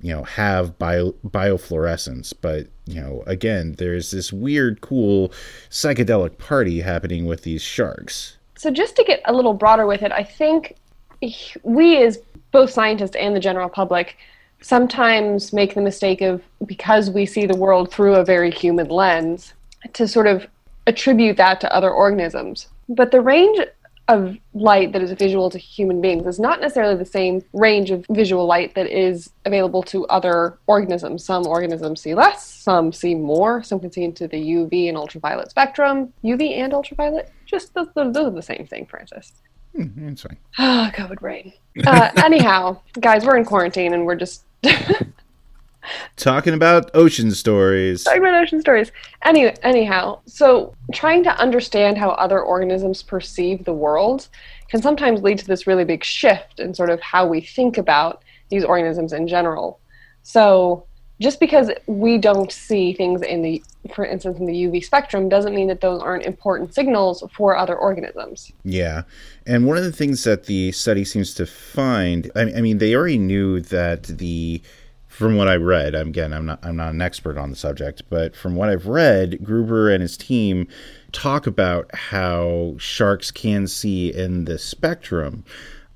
you 0.00 0.12
know 0.12 0.24
have 0.24 0.76
bio 0.76 1.12
biofluorescence. 1.24 2.34
But 2.38 2.66
you 2.84 3.00
know 3.00 3.22
again 3.28 3.76
there's 3.78 4.10
this 4.10 4.32
weird 4.32 4.80
cool 4.80 5.32
psychedelic 5.70 6.36
party 6.38 6.80
happening 6.80 7.26
with 7.26 7.44
these 7.44 7.62
sharks 7.62 8.37
So, 8.58 8.72
just 8.72 8.96
to 8.96 9.04
get 9.04 9.22
a 9.24 9.32
little 9.32 9.54
broader 9.54 9.86
with 9.86 10.02
it, 10.02 10.10
I 10.10 10.24
think 10.24 10.74
we, 11.62 12.02
as 12.02 12.18
both 12.50 12.70
scientists 12.70 13.14
and 13.14 13.34
the 13.34 13.40
general 13.40 13.68
public, 13.68 14.16
sometimes 14.60 15.52
make 15.52 15.74
the 15.74 15.80
mistake 15.80 16.22
of, 16.22 16.42
because 16.66 17.08
we 17.08 17.24
see 17.24 17.46
the 17.46 17.56
world 17.56 17.92
through 17.92 18.16
a 18.16 18.24
very 18.24 18.50
human 18.50 18.88
lens, 18.88 19.54
to 19.92 20.08
sort 20.08 20.26
of 20.26 20.44
attribute 20.88 21.36
that 21.36 21.60
to 21.60 21.72
other 21.72 21.92
organisms. 21.92 22.66
But 22.88 23.12
the 23.12 23.20
range 23.20 23.60
of 24.08 24.36
light 24.54 24.92
that 24.92 25.02
is 25.02 25.12
visual 25.12 25.50
to 25.50 25.58
human 25.58 26.00
beings 26.00 26.26
is 26.26 26.40
not 26.40 26.60
necessarily 26.60 26.96
the 26.96 27.04
same 27.04 27.42
range 27.52 27.90
of 27.90 28.04
visual 28.10 28.46
light 28.46 28.74
that 28.74 28.86
is 28.86 29.30
available 29.44 29.82
to 29.82 30.06
other 30.06 30.58
organisms. 30.66 31.24
Some 31.24 31.46
organisms 31.46 32.00
see 32.00 32.14
less, 32.14 32.44
some 32.44 32.92
see 32.92 33.14
more, 33.14 33.62
some 33.62 33.78
can 33.80 33.92
see 33.92 34.04
into 34.04 34.26
the 34.26 34.38
UV 34.38 34.88
and 34.88 34.96
ultraviolet 34.96 35.50
spectrum. 35.50 36.12
UV 36.24 36.52
and 36.52 36.72
ultraviolet, 36.72 37.30
just 37.44 37.74
those, 37.74 37.88
those 37.94 38.16
are 38.16 38.30
the 38.30 38.42
same 38.42 38.66
thing, 38.66 38.86
Francis. 38.86 39.32
Hmm, 39.76 40.08
it's 40.08 40.22
fine 40.22 40.38
Ah, 40.58 40.90
COVID 40.94 41.20
brain. 41.20 41.52
Uh, 41.86 42.10
anyhow, 42.24 42.80
guys, 43.00 43.24
we're 43.24 43.36
in 43.36 43.44
quarantine 43.44 43.92
and 43.92 44.06
we're 44.06 44.16
just 44.16 44.44
talking 46.16 46.54
about 46.54 46.90
ocean 46.94 47.30
stories 47.30 48.04
talking 48.04 48.20
about 48.20 48.42
ocean 48.42 48.60
stories. 48.60 48.92
Any, 49.24 49.46
anyhow, 49.62 50.20
so 50.26 50.74
trying 50.92 51.24
to 51.24 51.36
understand 51.38 51.98
how 51.98 52.10
other 52.10 52.40
organisms 52.40 53.02
perceive 53.02 53.64
the 53.64 53.72
world 53.72 54.28
can 54.68 54.82
sometimes 54.82 55.22
lead 55.22 55.38
to 55.38 55.46
this 55.46 55.66
really 55.66 55.84
big 55.84 56.04
shift 56.04 56.60
in 56.60 56.74
sort 56.74 56.90
of 56.90 57.00
how 57.00 57.26
we 57.26 57.40
think 57.40 57.78
about 57.78 58.22
these 58.50 58.64
organisms 58.64 59.12
in 59.12 59.28
general. 59.28 59.80
So 60.22 60.84
just 61.20 61.40
because 61.40 61.70
we 61.86 62.16
don't 62.18 62.52
see 62.52 62.92
things 62.92 63.22
in 63.22 63.42
the, 63.42 63.62
for 63.92 64.04
instance, 64.04 64.38
in 64.38 64.46
the 64.46 64.52
UV 64.52 64.84
spectrum, 64.84 65.28
doesn't 65.28 65.54
mean 65.54 65.66
that 65.66 65.80
those 65.80 66.00
aren't 66.00 66.24
important 66.24 66.74
signals 66.74 67.24
for 67.34 67.56
other 67.56 67.76
organisms. 67.76 68.52
Yeah. 68.62 69.02
And 69.44 69.66
one 69.66 69.76
of 69.76 69.82
the 69.82 69.92
things 69.92 70.22
that 70.24 70.44
the 70.46 70.70
study 70.72 71.04
seems 71.04 71.34
to 71.34 71.46
find, 71.46 72.30
I, 72.36 72.42
I 72.42 72.60
mean, 72.60 72.78
they 72.78 72.94
already 72.94 73.18
knew 73.18 73.60
that 73.62 74.04
the, 74.04 74.62
from 75.18 75.34
what 75.34 75.48
I 75.48 75.56
read, 75.56 75.96
again, 75.96 76.32
I'm 76.32 76.46
not, 76.46 76.60
I'm 76.62 76.76
not 76.76 76.94
an 76.94 77.02
expert 77.02 77.36
on 77.36 77.50
the 77.50 77.56
subject, 77.56 78.04
but 78.08 78.36
from 78.36 78.54
what 78.54 78.68
I've 78.68 78.86
read, 78.86 79.42
Gruber 79.42 79.90
and 79.90 80.00
his 80.00 80.16
team 80.16 80.68
talk 81.10 81.44
about 81.44 81.92
how 81.92 82.76
sharks 82.78 83.32
can 83.32 83.66
see 83.66 84.14
in 84.14 84.44
the 84.44 84.58
spectrum. 84.58 85.44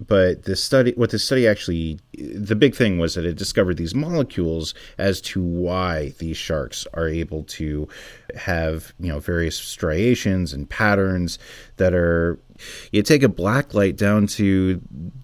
But 0.06 0.44
the 0.44 0.56
study, 0.56 0.92
what 0.96 1.10
the 1.10 1.18
study 1.18 1.46
actually, 1.46 1.98
the 2.14 2.54
big 2.54 2.74
thing 2.74 2.98
was 2.98 3.14
that 3.14 3.24
it 3.24 3.36
discovered 3.36 3.76
these 3.76 3.94
molecules 3.94 4.74
as 4.98 5.20
to 5.22 5.42
why 5.42 6.14
these 6.18 6.36
sharks 6.36 6.86
are 6.94 7.08
able 7.08 7.44
to 7.44 7.88
have, 8.34 8.92
you 8.98 9.08
know, 9.08 9.20
various 9.20 9.56
striations 9.56 10.52
and 10.52 10.68
patterns 10.68 11.38
that 11.76 11.94
are. 11.94 12.38
You 12.92 13.02
take 13.02 13.22
a 13.22 13.28
black 13.28 13.74
light 13.74 13.96
down 13.96 14.28
to 14.28 14.80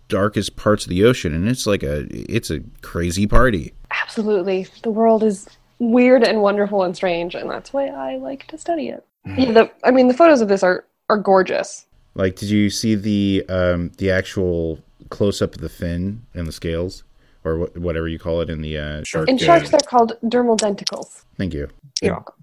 darkest 0.09 0.57
parts 0.57 0.85
of 0.85 0.91
the 0.91 1.05
ocean, 1.05 1.35
and 1.35 1.49
it's 1.49 1.67
like 1.67 1.83
a, 1.83 2.07
it's 2.11 2.51
a 2.51 2.61
crazy 2.83 3.27
party. 3.27 3.75
Absolutely. 3.91 4.67
The 4.83 4.91
world 4.91 5.23
is 5.23 5.49
weird 5.79 6.25
and 6.25 6.43
wonderful 6.43 6.83
and 6.83 6.97
strange, 6.97 7.35
and 7.35 7.49
that's 7.49 7.73
why 7.73 7.87
I 7.87 8.17
like 8.17 8.47
to 8.49 8.59
study 8.59 8.89
it. 8.89 9.07
Mm. 9.27 9.39
Yeah, 9.39 9.53
the, 9.53 9.71
I 9.85 9.91
mean, 9.91 10.09
the 10.09 10.15
photos 10.15 10.41
of 10.41 10.49
this 10.49 10.63
are, 10.63 10.85
are 11.09 11.19
gorgeous. 11.19 11.87
Like, 12.19 12.37
did 12.37 12.51
you 12.51 12.69
see 12.69 12.97
the 12.97 13.45
um, 13.49 13.93
the 13.97 14.11
actual 14.11 14.81
close 15.09 15.41
up 15.41 15.55
of 15.55 15.61
the 15.61 15.69
fin 15.69 16.27
and 16.35 16.47
the 16.47 16.53
scales, 16.53 17.05
or 17.45 17.67
wh- 17.67 17.77
whatever 17.77 18.09
you 18.09 18.19
call 18.19 18.41
it 18.41 18.51
in 18.51 18.61
the 18.61 18.77
uh, 18.77 19.05
Shark. 19.05 19.29
In 19.29 19.39
yeah. 19.39 19.47
sharks, 19.47 19.71
they're 19.71 19.81
called 19.81 20.19
dermal 20.25 20.59
denticles. 20.59 21.23
Thank 21.37 21.55
you. 21.55 21.69
You're 22.03 22.15
welcome. 22.15 22.35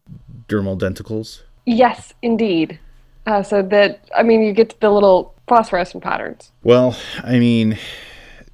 Dermal 0.48 0.80
denticles. 0.80 1.42
Yes, 1.66 2.14
indeed. 2.22 2.80
Uh, 3.26 3.42
so 3.44 3.62
that, 3.64 4.08
I 4.16 4.24
mean, 4.24 4.44
you 4.44 4.54
get 4.54 4.80
the 4.80 4.92
little 4.92 5.34
phosphorescent 5.48 6.04
patterns. 6.04 6.52
Well, 6.64 6.98
I 7.24 7.40
mean, 7.40 7.78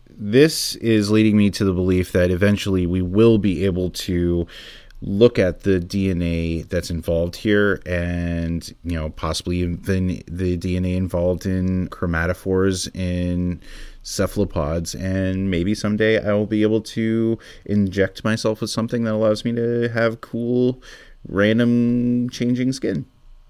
this 0.09 0.75
is 0.77 1.11
leading 1.11 1.37
me 1.37 1.49
to 1.51 1.65
the 1.65 1.73
belief 1.73 2.13
that 2.13 2.31
eventually 2.31 2.85
we 2.85 3.01
will 3.01 3.37
be 3.37 3.65
able 3.65 3.89
to 3.91 4.47
look 5.01 5.39
at 5.39 5.61
the 5.61 5.79
DNA 5.79 6.67
that's 6.69 6.91
involved 6.91 7.35
here 7.35 7.81
and, 7.85 8.73
you 8.83 8.93
know, 8.93 9.09
possibly 9.09 9.57
even 9.57 9.81
the 10.27 10.57
DNA 10.57 10.95
involved 10.95 11.45
in 11.45 11.87
chromatophores 11.89 12.93
in 12.95 13.59
cephalopods. 14.03 14.93
And 14.93 15.49
maybe 15.49 15.73
someday 15.73 16.23
I 16.23 16.33
will 16.33 16.45
be 16.45 16.61
able 16.61 16.81
to 16.81 17.39
inject 17.65 18.23
myself 18.23 18.61
with 18.61 18.69
something 18.69 19.03
that 19.05 19.13
allows 19.13 19.43
me 19.43 19.53
to 19.53 19.89
have 19.89 20.21
cool, 20.21 20.81
random 21.27 22.29
changing 22.29 22.71
skin 22.71 23.05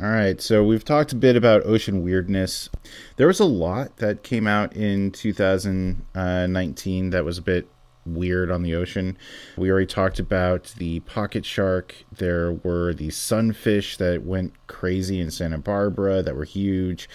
All 0.00 0.10
right, 0.10 0.40
so 0.40 0.62
we've 0.62 0.84
talked 0.84 1.12
a 1.12 1.16
bit 1.16 1.34
about 1.34 1.66
ocean 1.66 2.04
weirdness. 2.04 2.70
There 3.16 3.26
was 3.26 3.40
a 3.40 3.44
lot 3.44 3.96
that 3.96 4.22
came 4.22 4.46
out 4.46 4.76
in 4.76 5.10
2019 5.10 7.10
that 7.10 7.24
was 7.24 7.38
a 7.38 7.42
bit 7.42 7.68
weird 8.14 8.50
on 8.50 8.62
the 8.62 8.74
ocean. 8.74 9.16
We 9.56 9.70
already 9.70 9.86
talked 9.86 10.18
about 10.18 10.74
the 10.78 11.00
pocket 11.00 11.44
shark. 11.44 11.94
There 12.10 12.52
were 12.52 12.92
the 12.94 13.10
sunfish 13.10 13.96
that 13.98 14.24
went 14.24 14.54
crazy 14.66 15.20
in 15.20 15.30
Santa 15.30 15.58
Barbara 15.58 16.22
that 16.22 16.36
were 16.36 16.44
huge. 16.44 17.08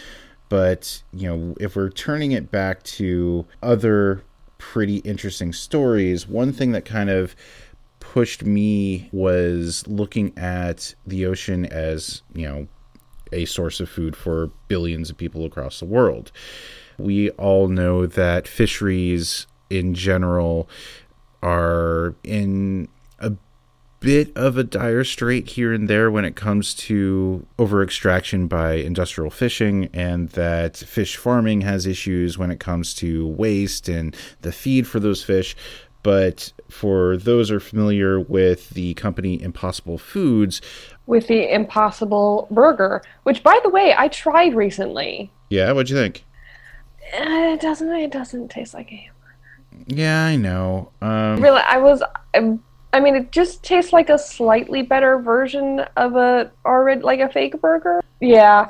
But, 0.49 1.01
you 1.11 1.27
know, 1.27 1.55
if 1.59 1.75
we're 1.75 1.89
turning 1.89 2.31
it 2.31 2.51
back 2.51 2.83
to 2.83 3.45
other 3.61 4.23
pretty 4.57 4.97
interesting 4.97 5.51
stories, 5.51 6.27
one 6.27 6.53
thing 6.53 6.73
that 6.73 6.85
kind 6.85 7.09
of 7.09 7.35
pushed 7.99 8.43
me 8.43 9.09
was 9.11 9.87
looking 9.87 10.37
at 10.37 10.93
the 11.07 11.25
ocean 11.25 11.65
as, 11.65 12.21
you 12.33 12.47
know, 12.47 12.67
a 13.31 13.45
source 13.45 13.79
of 13.79 13.89
food 13.89 14.15
for 14.15 14.51
billions 14.67 15.09
of 15.09 15.17
people 15.17 15.45
across 15.45 15.79
the 15.79 15.85
world. 15.85 16.31
We 16.99 17.31
all 17.31 17.67
know 17.67 18.05
that 18.05 18.47
fisheries 18.47 19.47
in 19.69 19.93
general 19.93 20.69
are 21.41 22.15
in 22.23 22.87
a 23.19 23.33
bit 23.99 24.35
of 24.35 24.57
a 24.57 24.63
dire 24.63 25.03
strait 25.03 25.49
here 25.51 25.73
and 25.73 25.87
there 25.87 26.11
when 26.11 26.25
it 26.25 26.35
comes 26.35 26.73
to 26.73 27.45
over 27.57 27.81
extraction 27.81 28.47
by 28.47 28.73
industrial 28.73 29.29
fishing, 29.29 29.89
and 29.93 30.29
that 30.29 30.77
fish 30.77 31.17
farming 31.17 31.61
has 31.61 31.85
issues 31.85 32.37
when 32.37 32.51
it 32.51 32.59
comes 32.59 32.93
to 32.93 33.27
waste 33.27 33.87
and 33.89 34.15
the 34.41 34.51
feed 34.51 34.87
for 34.87 34.99
those 34.99 35.23
fish. 35.23 35.55
But 36.01 36.51
for 36.69 37.15
those 37.15 37.49
who 37.49 37.55
are 37.55 37.61
familiar 37.61 38.19
with 38.19 38.71
the 38.71 38.93
company 38.95 39.41
Impossible 39.41 39.97
Foods, 39.97 40.61
with 41.05 41.27
the 41.27 41.53
Impossible 41.53 42.47
Burger, 42.51 43.01
which, 43.23 43.41
by 43.41 43.57
the 43.63 43.69
way, 43.69 43.93
I 43.97 44.09
tried 44.09 44.53
recently. 44.53 45.31
Yeah, 45.49 45.71
what'd 45.71 45.89
you 45.89 45.95
think? 45.95 46.25
Uh, 47.13 47.53
it 47.53 47.61
doesn't. 47.61 47.89
It 47.89 48.11
doesn't 48.11 48.49
taste 48.49 48.73
like 48.73 48.91
a. 48.91 49.09
Yeah, 49.87 50.25
I 50.25 50.35
know. 50.35 50.91
Um, 51.01 51.41
really, 51.41 51.61
I 51.61 51.77
was. 51.77 52.03
I 52.93 52.99
mean, 52.99 53.15
it 53.15 53.31
just 53.31 53.63
tastes 53.63 53.91
like 53.91 54.09
a 54.09 54.19
slightly 54.19 54.83
better 54.83 55.17
version 55.17 55.79
of 55.97 56.15
a 56.15 56.51
already 56.65 57.01
like 57.01 57.19
a 57.19 57.29
fake 57.29 57.59
burger. 57.59 58.01
Yeah. 58.21 58.69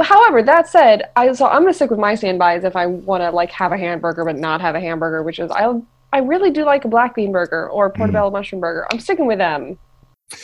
However, 0.00 0.42
that 0.42 0.68
said, 0.68 1.10
I 1.14 1.32
so 1.32 1.46
I'm 1.46 1.62
gonna 1.62 1.72
stick 1.72 1.90
with 1.90 2.00
my 2.00 2.16
standbys 2.16 2.64
if 2.64 2.74
I 2.74 2.86
want 2.86 3.22
to 3.22 3.30
like 3.30 3.52
have 3.52 3.70
a 3.70 3.78
hamburger 3.78 4.24
but 4.24 4.36
not 4.36 4.60
have 4.60 4.74
a 4.74 4.80
hamburger, 4.80 5.22
which 5.22 5.38
is 5.38 5.50
I 5.52 5.80
I 6.12 6.18
really 6.18 6.50
do 6.50 6.64
like 6.64 6.84
a 6.84 6.88
black 6.88 7.14
bean 7.14 7.30
burger 7.30 7.68
or 7.68 7.90
portobello 7.90 8.30
mm. 8.30 8.32
mushroom 8.32 8.60
burger. 8.60 8.86
I'm 8.90 8.98
sticking 8.98 9.26
with 9.26 9.38
them 9.38 9.78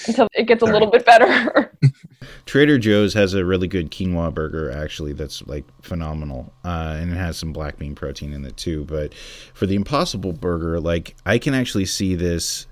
until 0.07 0.29
it 0.35 0.45
gets 0.45 0.63
a 0.63 0.67
little 0.67 0.91
bit 0.91 1.05
better. 1.05 1.77
Trader 2.47 2.79
Joe's 2.79 3.15
has 3.15 3.35
a 3.35 3.45
really 3.45 3.69
good 3.69 3.91
quinoa 3.91 4.33
burger, 4.33 4.71
actually, 4.71 5.13
that's 5.13 5.47
like 5.47 5.65
phenomenal. 5.83 6.53
Uh, 6.65 6.97
and 6.99 7.13
it 7.13 7.17
has 7.17 7.37
some 7.37 7.53
black 7.53 7.79
bean 7.79 7.95
protein 7.95 8.33
in 8.33 8.45
it 8.45 8.57
too. 8.57 8.85
But 8.85 9.15
for 9.55 9.67
the 9.67 9.75
Impossible 9.75 10.33
Burger, 10.33 10.81
like, 10.81 11.17
I 11.27 11.39
can 11.39 11.55
actually 11.55 11.87
see 11.87 12.15
this. 12.15 12.67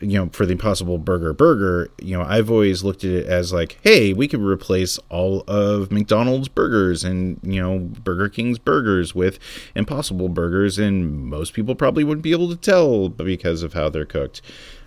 You 0.00 0.18
know, 0.18 0.28
for 0.32 0.44
the 0.44 0.52
Impossible 0.52 0.98
Burger 0.98 1.32
burger, 1.32 1.88
you 1.98 2.18
know, 2.18 2.24
I've 2.24 2.50
always 2.50 2.82
looked 2.82 3.04
at 3.04 3.10
it 3.10 3.26
as 3.26 3.52
like, 3.52 3.78
hey, 3.82 4.12
we 4.12 4.26
could 4.26 4.40
replace 4.40 4.98
all 5.08 5.44
of 5.46 5.92
McDonald's 5.92 6.48
burgers 6.48 7.04
and, 7.04 7.38
you 7.42 7.62
know, 7.62 7.78
Burger 7.78 8.28
King's 8.28 8.58
burgers 8.58 9.14
with 9.14 9.38
Impossible 9.74 10.28
burgers, 10.28 10.78
and 10.78 11.24
most 11.26 11.54
people 11.54 11.74
probably 11.74 12.04
wouldn't 12.04 12.24
be 12.24 12.32
able 12.32 12.50
to 12.50 12.56
tell 12.56 13.08
because 13.08 13.62
of 13.62 13.72
how 13.72 13.88
they're 13.88 14.04
cooked 14.04 14.42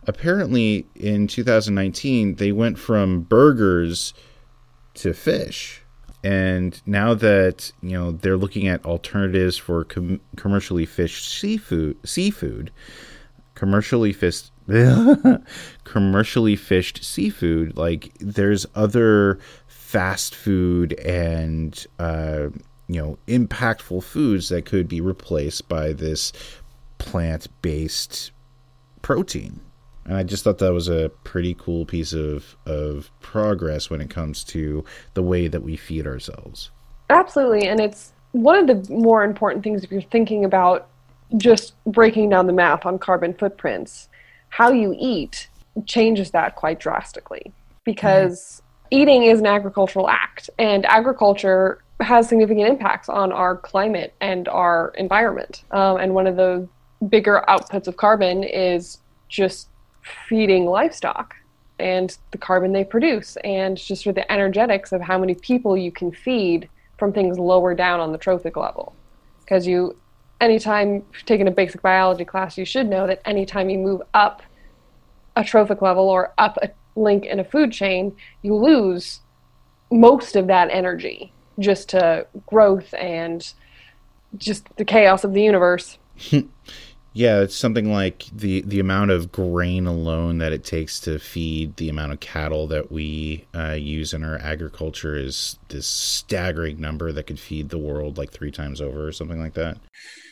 apparently 0.07 0.87
in 0.95 1.27
2019 1.27 2.35
they 2.35 2.51
went 2.51 2.79
from 2.79 3.21
burgers 3.21 4.13
to 4.95 5.13
fish. 5.13 5.83
And 6.23 6.81
now 6.85 7.13
that 7.13 7.71
you 7.81 7.91
know 7.91 8.11
they're 8.11 8.37
looking 8.37 8.67
at 8.67 8.85
alternatives 8.85 9.57
for 9.57 9.83
com- 9.83 10.21
commercially 10.35 10.85
fished 10.85 11.29
seafood 11.29 11.97
seafood 12.03 12.71
commercially 13.53 14.13
fished 14.13 14.51
commercially 15.83 16.55
fished 16.55 17.03
seafood 17.03 17.75
like 17.77 18.13
there's 18.19 18.65
other 18.75 19.39
fast 19.67 20.35
food 20.35 20.93
and 20.99 21.87
uh, 21.97 22.49
you 22.87 23.01
know 23.01 23.17
impactful 23.27 24.03
foods 24.03 24.49
that 24.49 24.65
could 24.65 24.87
be 24.87 24.99
replaced 24.99 25.67
by 25.69 25.93
this 25.93 26.33
plant-based 26.97 28.31
protein 29.01 29.59
and 30.07 30.15
I 30.15 30.23
just 30.23 30.43
thought 30.43 30.57
that 30.59 30.73
was 30.73 30.87
a 30.87 31.11
pretty 31.23 31.53
cool 31.53 31.85
piece 31.85 32.13
of, 32.13 32.55
of 32.65 33.11
progress 33.19 33.89
when 33.89 33.99
it 33.99 34.09
comes 34.09 34.43
to 34.45 34.85
the 35.13 35.21
way 35.21 35.47
that 35.47 35.61
we 35.61 35.75
feed 35.75 36.07
ourselves. 36.07 36.71
Absolutely. 37.09 37.67
And 37.67 37.79
it's 37.81 38.13
one 38.31 38.57
of 38.69 38.87
the 38.87 38.93
more 38.93 39.23
important 39.23 39.63
things 39.63 39.83
if 39.83 39.91
you're 39.91 40.01
thinking 40.01 40.45
about 40.45 40.87
just 41.35 41.73
breaking 41.85 42.29
down 42.29 42.47
the 42.47 42.53
math 42.53 42.85
on 42.85 42.97
carbon 42.99 43.33
footprints. 43.33 44.07
How 44.49 44.71
you 44.71 44.95
eat 44.97 45.49
changes 45.85 46.31
that 46.31 46.55
quite 46.55 46.79
drastically 46.79 47.51
because 47.83 48.61
mm-hmm. 48.91 49.01
eating 49.01 49.23
is 49.23 49.39
an 49.39 49.45
agricultural 49.45 50.09
act, 50.09 50.49
and 50.57 50.85
agriculture 50.85 51.83
has 51.99 52.29
significant 52.29 52.67
impacts 52.67 53.09
on 53.09 53.31
our 53.31 53.57
climate 53.57 54.13
and 54.21 54.47
our 54.47 54.93
environment. 54.97 55.63
Um, 55.71 55.97
and 55.97 56.13
one 56.13 56.27
of 56.27 56.37
the 56.37 56.67
bigger 57.09 57.43
outputs 57.47 57.87
of 57.87 57.97
carbon 57.97 58.43
is 58.43 58.99
just 59.27 59.67
feeding 60.27 60.65
livestock 60.65 61.35
and 61.79 62.17
the 62.31 62.37
carbon 62.37 62.71
they 62.73 62.83
produce. 62.83 63.37
And 63.43 63.77
just 63.77 64.03
for 64.03 64.11
the 64.11 64.29
energetics 64.31 64.91
of 64.91 65.01
how 65.01 65.17
many 65.17 65.35
people 65.35 65.77
you 65.77 65.91
can 65.91 66.11
feed 66.11 66.69
from 66.97 67.13
things 67.13 67.37
lower 67.37 67.75
down 67.75 67.99
on 67.99 68.11
the 68.11 68.17
trophic 68.17 68.57
level. 68.57 68.95
Because 69.41 69.67
you 69.67 69.95
anytime 70.41 71.03
taking 71.25 71.47
a 71.47 71.51
basic 71.51 71.81
biology 71.81 72.25
class 72.25 72.57
you 72.57 72.65
should 72.65 72.87
know 72.87 73.07
that 73.07 73.21
anytime 73.25 73.69
you 73.69 73.77
move 73.77 74.01
up 74.13 74.41
a 75.35 75.43
trophic 75.43 75.81
level 75.81 76.07
or 76.09 76.33
up 76.37 76.57
a 76.61 76.69
link 76.95 77.25
in 77.25 77.39
a 77.39 77.43
food 77.43 77.71
chain 77.71 78.15
you 78.41 78.55
lose 78.55 79.21
most 79.91 80.35
of 80.35 80.47
that 80.47 80.69
energy 80.71 81.31
just 81.59 81.89
to 81.89 82.25
growth 82.45 82.93
and 82.93 83.53
just 84.37 84.67
the 84.75 84.85
chaos 84.85 85.23
of 85.23 85.33
the 85.33 85.41
universe 85.41 85.97
Yeah, 87.17 87.39
it's 87.39 87.55
something 87.55 87.91
like 87.91 88.25
the 88.31 88.61
the 88.61 88.79
amount 88.79 89.09
of 89.09 89.31
grain 89.31 89.87
alone 89.87 90.37
that 90.37 90.53
it 90.53 90.63
takes 90.63 90.99
to 90.99 91.17
feed 91.17 91.75
the 91.77 91.89
amount 91.89 92.11
of 92.11 92.19
cattle 92.19 92.67
that 92.67 92.91
we 92.91 93.47
uh, 93.55 93.71
use 93.71 94.13
in 94.13 94.23
our 94.23 94.37
agriculture 94.37 95.15
is 95.15 95.57
this 95.69 95.87
staggering 95.87 96.79
number 96.79 97.11
that 97.11 97.23
could 97.23 97.39
feed 97.39 97.69
the 97.69 97.79
world 97.79 98.19
like 98.19 98.29
three 98.29 98.51
times 98.51 98.81
over 98.81 99.07
or 99.07 99.11
something 99.11 99.39
like 99.39 99.55
that. 99.55 99.79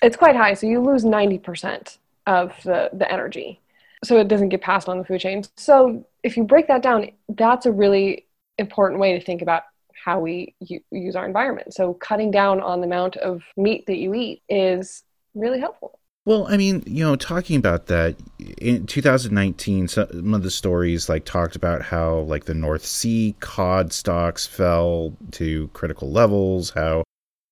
It's 0.04 0.15
quite 0.15 0.36
high, 0.36 0.54
so 0.54 0.67
you 0.67 0.80
lose 0.80 1.04
ninety 1.04 1.39
percent 1.39 1.98
of 2.28 2.54
the 2.63 2.91
the 2.93 3.12
energy, 3.12 3.60
so 4.04 4.19
it 4.19 4.28
doesn't 4.28 4.50
get 4.50 4.62
passed 4.62 4.88
on 4.88 5.00
the 5.00 5.06
food 5.06 5.21
chain. 5.21 5.43
So 5.58 6.06
if 6.21 6.38
you 6.38 6.43
break 6.43 6.67
that 6.67 6.84
down, 6.84 7.10
that's 7.30 7.65
a 7.65 7.71
really 7.71 8.28
important 8.60 9.00
way 9.00 9.17
to 9.17 9.26
think 9.26 9.41
about 9.41 9.63
how 10.04 10.19
we 10.19 10.54
use 10.91 11.15
our 11.15 11.26
environment. 11.26 11.74
So 11.74 11.95
cutting 11.95 12.30
down 12.30 12.62
on 12.62 12.80
the 12.80 12.86
amount 12.86 13.17
of 13.17 13.41
meat 13.58 13.88
that 13.88 13.98
you 13.98 14.13
eat 14.13 14.43
is 14.48 15.02
really 15.34 15.60
helpful. 15.60 15.98
Well, 16.25 16.47
I 16.49 16.57
mean, 16.57 16.81
you 16.88 17.03
know, 17.03 17.15
talking 17.15 17.55
about 17.55 17.85
that 17.85 18.15
in 18.57 18.88
2019, 18.88 19.88
some 19.88 20.33
of 20.33 20.41
the 20.41 20.49
stories 20.49 21.07
like 21.07 21.23
talked 21.23 21.55
about 21.55 21.83
how 21.83 22.21
like 22.21 22.45
the 22.45 22.55
North 22.55 22.83
Sea 22.83 23.35
cod 23.39 23.93
stocks 23.93 24.47
fell 24.47 25.15
to 25.33 25.67
critical 25.73 26.11
levels, 26.11 26.71
how 26.71 27.03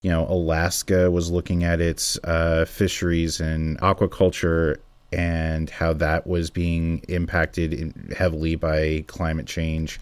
you 0.01 0.09
know 0.09 0.25
Alaska 0.27 1.11
was 1.11 1.29
looking 1.29 1.63
at 1.63 1.81
its 1.81 2.17
uh, 2.23 2.65
fisheries 2.65 3.39
and 3.39 3.79
aquaculture 3.79 4.77
and 5.11 5.69
how 5.69 5.93
that 5.93 6.25
was 6.25 6.49
being 6.49 6.97
impacted 7.07 7.93
heavily 8.17 8.55
by 8.55 9.03
climate 9.05 9.45
change 9.45 9.99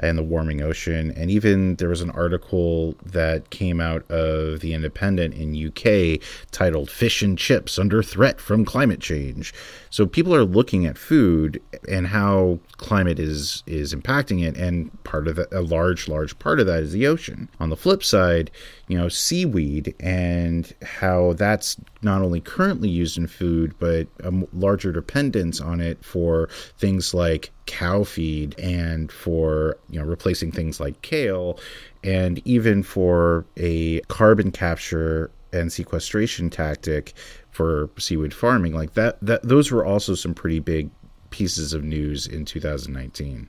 Uh, 0.00 0.12
and 0.12 0.18
the 0.18 0.22
warming 0.22 0.60
ocean. 0.60 1.10
And 1.16 1.30
even 1.30 1.76
there 1.76 1.88
was 1.88 2.02
an 2.02 2.10
article 2.10 2.94
that 3.02 3.48
came 3.48 3.80
out 3.80 4.08
of 4.10 4.60
The 4.60 4.74
Independent 4.74 5.32
in 5.34 5.56
UK 5.56 6.20
titled 6.50 6.90
Fish 6.90 7.22
and 7.22 7.38
Chips 7.38 7.78
Under 7.78 8.02
Threat 8.02 8.40
from 8.40 8.64
Climate 8.64 9.00
Change. 9.00 9.54
So 9.88 10.06
people 10.06 10.34
are 10.34 10.44
looking 10.44 10.84
at 10.84 10.98
food 10.98 11.62
and 11.88 12.08
how 12.08 12.58
climate 12.76 13.18
is 13.18 13.62
is 13.66 13.94
impacting 13.94 14.42
it 14.42 14.56
and 14.56 15.02
part 15.04 15.28
of 15.28 15.38
a 15.50 15.60
large 15.60 16.08
large 16.08 16.38
part 16.38 16.60
of 16.60 16.66
that 16.66 16.82
is 16.82 16.92
the 16.92 17.06
ocean. 17.06 17.48
On 17.58 17.70
the 17.70 17.76
flip 17.76 18.04
side, 18.04 18.50
you 18.92 18.98
know, 18.98 19.08
seaweed 19.08 19.94
and 20.00 20.70
how 20.82 21.32
that's 21.32 21.78
not 22.02 22.20
only 22.20 22.42
currently 22.42 22.90
used 22.90 23.16
in 23.16 23.26
food 23.26 23.74
but 23.78 24.06
a 24.22 24.30
larger 24.52 24.92
dependence 24.92 25.62
on 25.62 25.80
it 25.80 26.04
for 26.04 26.50
things 26.76 27.14
like 27.14 27.50
cow 27.64 28.04
feed 28.04 28.54
and 28.60 29.10
for 29.10 29.78
you 29.88 29.98
know 29.98 30.04
replacing 30.04 30.52
things 30.52 30.78
like 30.78 31.00
kale 31.00 31.58
and 32.04 32.46
even 32.46 32.82
for 32.82 33.46
a 33.56 34.00
carbon 34.08 34.50
capture 34.50 35.30
and 35.54 35.72
sequestration 35.72 36.50
tactic 36.50 37.14
for 37.50 37.88
seaweed 37.96 38.34
farming. 38.34 38.74
Like 38.74 38.92
that 38.92 39.16
that 39.22 39.42
those 39.42 39.70
were 39.70 39.86
also 39.86 40.14
some 40.14 40.34
pretty 40.34 40.60
big 40.60 40.90
pieces 41.30 41.72
of 41.72 41.82
news 41.82 42.26
in 42.26 42.44
2019 42.44 43.48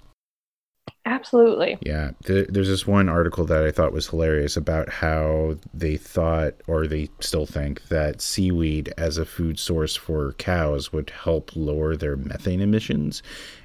Absolutely. 1.06 1.78
Yeah. 1.82 2.12
there's 2.22 2.70
this 2.70 2.88
one 2.88 3.10
article 3.10 3.44
that 3.46 3.66
I 3.66 3.72
thought 3.72 3.92
was 3.92 4.08
hilarious 4.08 4.56
about 4.56 4.88
how 4.88 5.58
they 5.74 5.98
thought, 5.98 6.54
or 6.68 6.88
they 6.88 7.10
still 7.20 7.46
think, 7.46 7.86
that 7.89 8.22
seaweed 8.22 8.94
as 8.98 9.18
a 9.18 9.26
food 9.26 9.60
source 9.60 9.98
for 9.98 10.32
cows 10.34 10.94
would 10.94 11.10
help 11.10 11.56
lower 11.56 11.98
their 11.98 12.16
methane 12.16 12.62
emissions. 12.62 13.22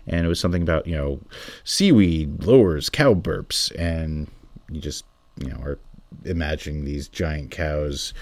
And 0.08 0.26
it 0.26 0.28
was 0.28 0.40
something 0.40 0.62
about, 0.62 0.88
you 0.88 0.96
know, 0.96 1.20
seaweed 1.62 2.42
lowers 2.42 2.90
cow 2.90 3.14
burps. 3.14 3.72
And 3.78 4.28
you 4.68 4.80
just, 4.80 5.04
you 5.36 5.48
know, 5.48 5.60
are 5.62 5.78
imagining 6.24 6.84
these 6.84 7.06
giant 7.06 7.52
cows 7.52 8.14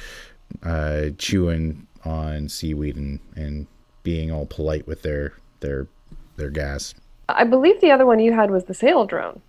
uh, 0.62 1.06
chewing 1.16 1.86
on 2.04 2.50
seaweed 2.50 2.96
and, 2.96 3.18
and 3.34 3.66
being 4.02 4.30
all 4.30 4.44
polite 4.46 4.86
with 4.86 5.00
their, 5.00 5.32
their, 5.60 5.88
their 6.36 6.50
gas. 6.50 6.94
I 7.28 7.44
believe 7.44 7.80
the 7.80 7.90
other 7.90 8.06
one 8.06 8.20
you 8.20 8.32
had 8.32 8.50
was 8.50 8.64
the 8.64 8.74
Saildrone. 8.74 9.40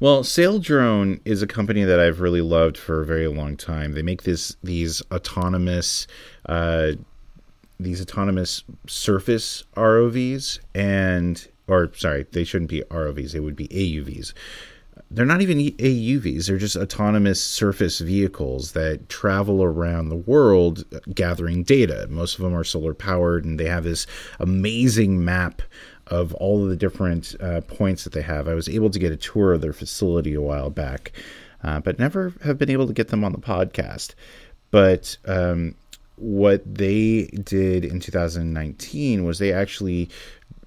Well, 0.00 0.22
Saildrone 0.22 1.20
is 1.24 1.42
a 1.42 1.46
company 1.46 1.84
that 1.84 1.98
I've 1.98 2.20
really 2.20 2.40
loved 2.40 2.78
for 2.78 3.00
a 3.00 3.06
very 3.06 3.26
long 3.26 3.56
time. 3.56 3.92
They 3.92 4.02
make 4.02 4.22
this 4.22 4.56
these 4.62 5.02
autonomous 5.10 6.06
uh, 6.46 6.92
these 7.80 8.00
autonomous 8.00 8.64
surface 8.86 9.64
ROVs 9.76 10.60
and 10.74 11.48
or 11.68 11.92
sorry, 11.94 12.26
they 12.32 12.44
shouldn't 12.44 12.70
be 12.70 12.82
ROVs, 12.90 13.32
they 13.32 13.40
would 13.40 13.56
be 13.56 13.68
AUVs. 13.68 14.32
They're 15.10 15.24
not 15.24 15.40
even 15.40 15.58
AUVs, 15.58 16.46
they're 16.46 16.58
just 16.58 16.76
autonomous 16.76 17.42
surface 17.42 18.00
vehicles 18.00 18.72
that 18.72 19.08
travel 19.08 19.62
around 19.62 20.08
the 20.08 20.16
world 20.16 20.84
gathering 21.14 21.62
data. 21.62 22.06
Most 22.10 22.36
of 22.36 22.44
them 22.44 22.54
are 22.54 22.64
solar 22.64 22.94
powered 22.94 23.44
and 23.44 23.58
they 23.58 23.68
have 23.68 23.84
this 23.84 24.06
amazing 24.38 25.24
map 25.24 25.62
of 26.08 26.34
all 26.34 26.62
of 26.62 26.70
the 26.70 26.76
different 26.76 27.34
uh, 27.40 27.60
points 27.62 28.04
that 28.04 28.12
they 28.12 28.22
have. 28.22 28.48
I 28.48 28.54
was 28.54 28.68
able 28.68 28.90
to 28.90 28.98
get 28.98 29.12
a 29.12 29.16
tour 29.16 29.52
of 29.52 29.60
their 29.60 29.72
facility 29.72 30.34
a 30.34 30.40
while 30.40 30.70
back, 30.70 31.12
uh, 31.62 31.80
but 31.80 31.98
never 31.98 32.32
have 32.44 32.58
been 32.58 32.70
able 32.70 32.86
to 32.86 32.92
get 32.92 33.08
them 33.08 33.24
on 33.24 33.32
the 33.32 33.38
podcast. 33.38 34.14
But 34.70 35.16
um, 35.26 35.74
what 36.16 36.62
they 36.74 37.26
did 37.26 37.84
in 37.84 38.00
2019 38.00 39.24
was 39.24 39.38
they 39.38 39.52
actually 39.52 40.10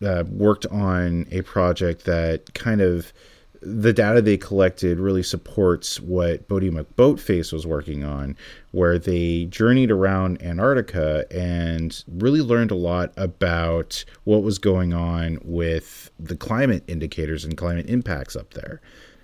uh, 0.03 0.23
worked 0.29 0.65
on 0.67 1.27
a 1.31 1.41
project 1.41 2.05
that 2.05 2.53
kind 2.53 2.81
of 2.81 3.13
the 3.61 3.93
data 3.93 4.21
they 4.21 4.37
collected 4.37 4.99
really 4.99 5.21
supports 5.21 5.99
what 5.99 6.47
Boaty 6.47 6.71
McBoatface 6.71 7.53
was 7.53 7.67
working 7.67 8.03
on, 8.03 8.35
where 8.71 8.97
they 8.97 9.45
journeyed 9.45 9.91
around 9.91 10.41
Antarctica 10.41 11.25
and 11.31 12.03
really 12.07 12.41
learned 12.41 12.71
a 12.71 12.75
lot 12.75 13.13
about 13.17 14.03
what 14.23 14.41
was 14.41 14.57
going 14.57 14.93
on 14.93 15.37
with 15.43 16.09
the 16.19 16.35
climate 16.35 16.83
indicators 16.87 17.45
and 17.45 17.55
climate 17.55 17.87
impacts 17.87 18.35
up 18.35 18.53
there. 18.53 18.81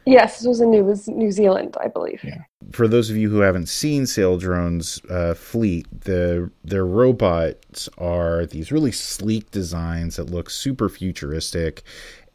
Yes, 0.08 0.38
this 0.38 0.47
was 0.47 0.62
in 0.62 0.71
New, 0.71 0.95
New 1.08 1.32
Zealand, 1.32 1.76
I 1.82 1.89
believe. 1.89 2.23
Yeah. 2.23 2.43
For 2.71 2.88
those 2.88 3.10
of 3.10 3.17
you 3.17 3.30
who 3.30 3.39
haven't 3.39 3.67
seen 3.67 4.06
Saildrone's 4.06 5.02
uh, 5.10 5.34
fleet, 5.34 5.86
the 5.91 6.50
their 6.63 6.86
robots 6.86 7.89
are 7.97 8.45
these 8.45 8.71
really 8.71 8.93
sleek 8.93 9.52
designs 9.52 10.15
that 10.15 10.30
look 10.30 10.50
super 10.50 10.88
futuristic, 10.88 11.84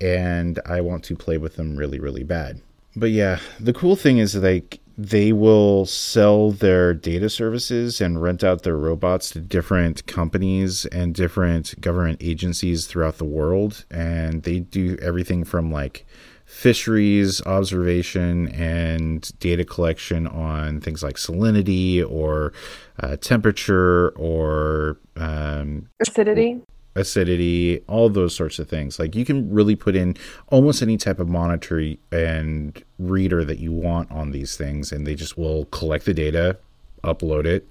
and 0.03 0.59
I 0.67 0.81
want 0.81 1.05
to 1.05 1.17
play 1.17 1.39
with 1.39 1.57
them 1.57 1.77
really, 1.77 2.01
really 2.01 2.25
bad. 2.25 2.61
But 2.95 3.11
yeah, 3.11 3.39
the 3.59 3.73
cool 3.73 3.97
thing 3.97 4.19
is 4.19 4.35
like 4.35 4.81
they 4.99 5.33
will 5.33 5.87
sell 5.87 6.51
their 6.51 6.93
data 6.93 7.31
services 7.31 8.01
and 8.01 8.21
rent 8.21 8.45
out 8.45 8.63
their 8.63 8.77
robots 8.77 9.31
to 9.31 9.41
different 9.41 10.07
companies 10.07 10.85
and 10.87 11.15
different 11.15 11.81
government 11.81 12.19
agencies 12.21 12.87
throughout 12.87 13.17
the 13.17 13.25
world. 13.25 13.87
And 13.91 14.43
they 14.43 14.61
do 14.61 14.99
everything 15.01 15.45
from 15.45 15.73
like 15.73 16.05
fisheries 16.45 17.41
observation 17.47 18.49
and 18.49 19.33
data 19.39 19.65
collection 19.65 20.27
on 20.27 20.81
things 20.83 21.03
like 21.03 21.17
salinity 21.17 22.05
or 22.07 22.53
uh, 23.01 23.17
temperature 23.17 24.11
or 24.11 24.99
um, 25.17 25.89
acidity 26.01 26.61
acidity, 26.95 27.83
all 27.89 28.09
those 28.09 28.35
sorts 28.35 28.59
of 28.59 28.69
things. 28.69 28.99
Like 28.99 29.15
you 29.15 29.25
can 29.25 29.53
really 29.53 29.77
put 29.77 29.97
in 29.97 30.17
almost 30.49 30.83
any 30.83 30.97
type 30.97 31.19
of 31.19 31.29
monitor 31.29 31.95
and 32.11 32.83
reader 32.99 33.45
that 33.45 33.59
you 33.59 33.73
want 33.73 34.11
on 34.11 34.31
these 34.31 34.57
things, 34.57 34.93
and 34.93 35.07
they 35.07 35.15
just 35.15 35.39
will 35.39 35.67
collect 35.67 36.05
the 36.05 36.15
data, 36.15 36.59
upload 37.05 37.47
it, 37.47 37.69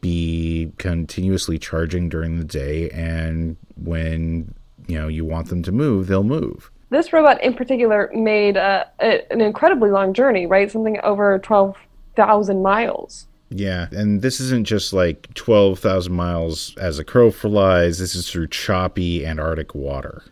be 0.00 0.72
continuously 0.78 1.58
charging 1.58 2.08
during 2.08 2.38
the 2.38 2.44
day, 2.44 2.90
and 2.90 3.56
when 3.82 4.54
you 4.86 4.98
know 4.98 5.08
you 5.08 5.24
want 5.24 5.48
them 5.48 5.62
to 5.62 5.72
move, 5.72 6.06
they'll 6.06 6.24
move. 6.24 6.70
This 6.90 7.12
robot 7.12 7.42
in 7.42 7.54
particular 7.54 8.10
made 8.14 8.56
a, 8.56 8.88
a, 9.00 9.32
an 9.32 9.40
incredibly 9.40 9.90
long 9.90 10.12
journey, 10.12 10.46
right? 10.46 10.70
Something 10.70 11.00
over 11.02 11.38
twelve 11.38 11.76
thousand 12.14 12.62
miles. 12.62 13.26
Yeah, 13.48 13.86
and 13.92 14.22
this 14.22 14.40
isn't 14.40 14.66
just 14.66 14.92
like 14.92 15.32
12,000 15.34 16.12
miles 16.12 16.74
as 16.78 16.98
a 16.98 17.04
crow 17.04 17.30
flies. 17.30 17.98
This 17.98 18.14
is 18.14 18.30
through 18.30 18.48
choppy 18.48 19.24
Antarctic 19.24 19.74
water. 19.74 20.24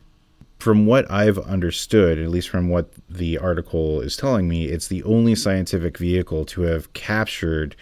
From 0.59 0.87
what 0.87 1.09
I've 1.11 1.39
understood, 1.39 2.19
at 2.19 2.31
least 2.31 2.49
from 2.49 2.71
what 2.71 2.91
the 3.09 3.39
article 3.39 4.01
is 4.01 4.17
telling 4.17 4.49
me, 4.49 4.67
it's 4.67 4.89
the 4.89 5.03
only 5.05 5.35
scientific 5.35 5.99
vehicle 5.99 6.45
to 6.47 6.63
have 6.63 6.93
captured 6.93 7.77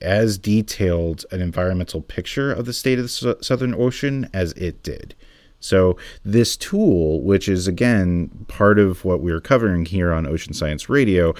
as 0.00 0.38
detailed 0.38 1.24
an 1.32 1.42
environmental 1.42 2.00
picture 2.00 2.52
of 2.52 2.64
the 2.64 2.72
state 2.72 2.98
of 2.98 3.04
the 3.04 3.38
Southern 3.40 3.74
Ocean 3.74 4.30
as 4.32 4.52
it 4.52 4.82
did. 4.82 5.14
So, 5.60 5.96
this 6.24 6.56
tool, 6.56 7.20
which 7.22 7.48
is 7.48 7.66
again 7.66 8.30
part 8.46 8.78
of 8.78 9.04
what 9.04 9.20
we're 9.20 9.40
covering 9.40 9.84
here 9.86 10.12
on 10.12 10.24
Ocean 10.24 10.54
Science 10.54 10.88
Radio, 10.88 11.34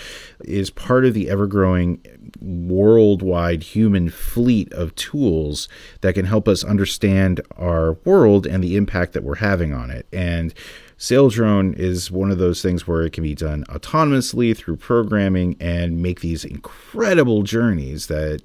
is 0.44 0.70
part 0.70 1.04
of 1.04 1.14
the 1.14 1.30
ever 1.30 1.46
growing 1.46 2.00
worldwide 2.40 3.62
human 3.62 4.10
fleet 4.10 4.72
of 4.72 4.94
tools 4.94 5.68
that 6.00 6.14
can 6.14 6.24
help 6.24 6.48
us 6.48 6.64
understand 6.64 7.40
our 7.56 7.94
world 8.04 8.46
and 8.46 8.62
the 8.62 8.76
impact 8.76 9.12
that 9.12 9.22
we're 9.22 9.36
having 9.36 9.72
on 9.72 9.90
it. 9.90 10.06
And 10.12 10.54
Saildrone 10.98 11.78
is 11.78 12.10
one 12.10 12.30
of 12.30 12.38
those 12.38 12.60
things 12.60 12.86
where 12.86 13.02
it 13.02 13.12
can 13.12 13.22
be 13.22 13.34
done 13.34 13.64
autonomously 13.68 14.56
through 14.56 14.76
programming 14.76 15.56
and 15.60 16.02
make 16.02 16.20
these 16.20 16.44
incredible 16.44 17.44
journeys 17.44 18.08
that, 18.08 18.42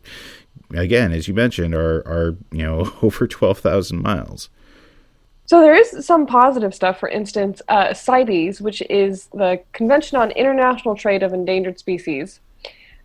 again, 0.72 1.12
as 1.12 1.28
you 1.28 1.34
mentioned, 1.34 1.74
are, 1.74 2.08
are 2.08 2.38
you 2.52 2.64
know 2.64 2.94
over 3.02 3.28
12,000 3.28 4.02
miles. 4.02 4.50
So 5.46 5.62
there 5.62 5.76
is 5.76 6.06
some 6.06 6.26
positive 6.26 6.74
stuff. 6.74 7.00
For 7.00 7.10
instance, 7.10 7.62
uh, 7.68 7.94
CITES, 7.94 8.62
which 8.62 8.82
is 8.90 9.28
the 9.34 9.62
Convention 9.74 10.18
on 10.18 10.32
International 10.32 10.96
Trade 10.96 11.22
of 11.22 11.34
Endangered 11.34 11.80
Species 11.80 12.40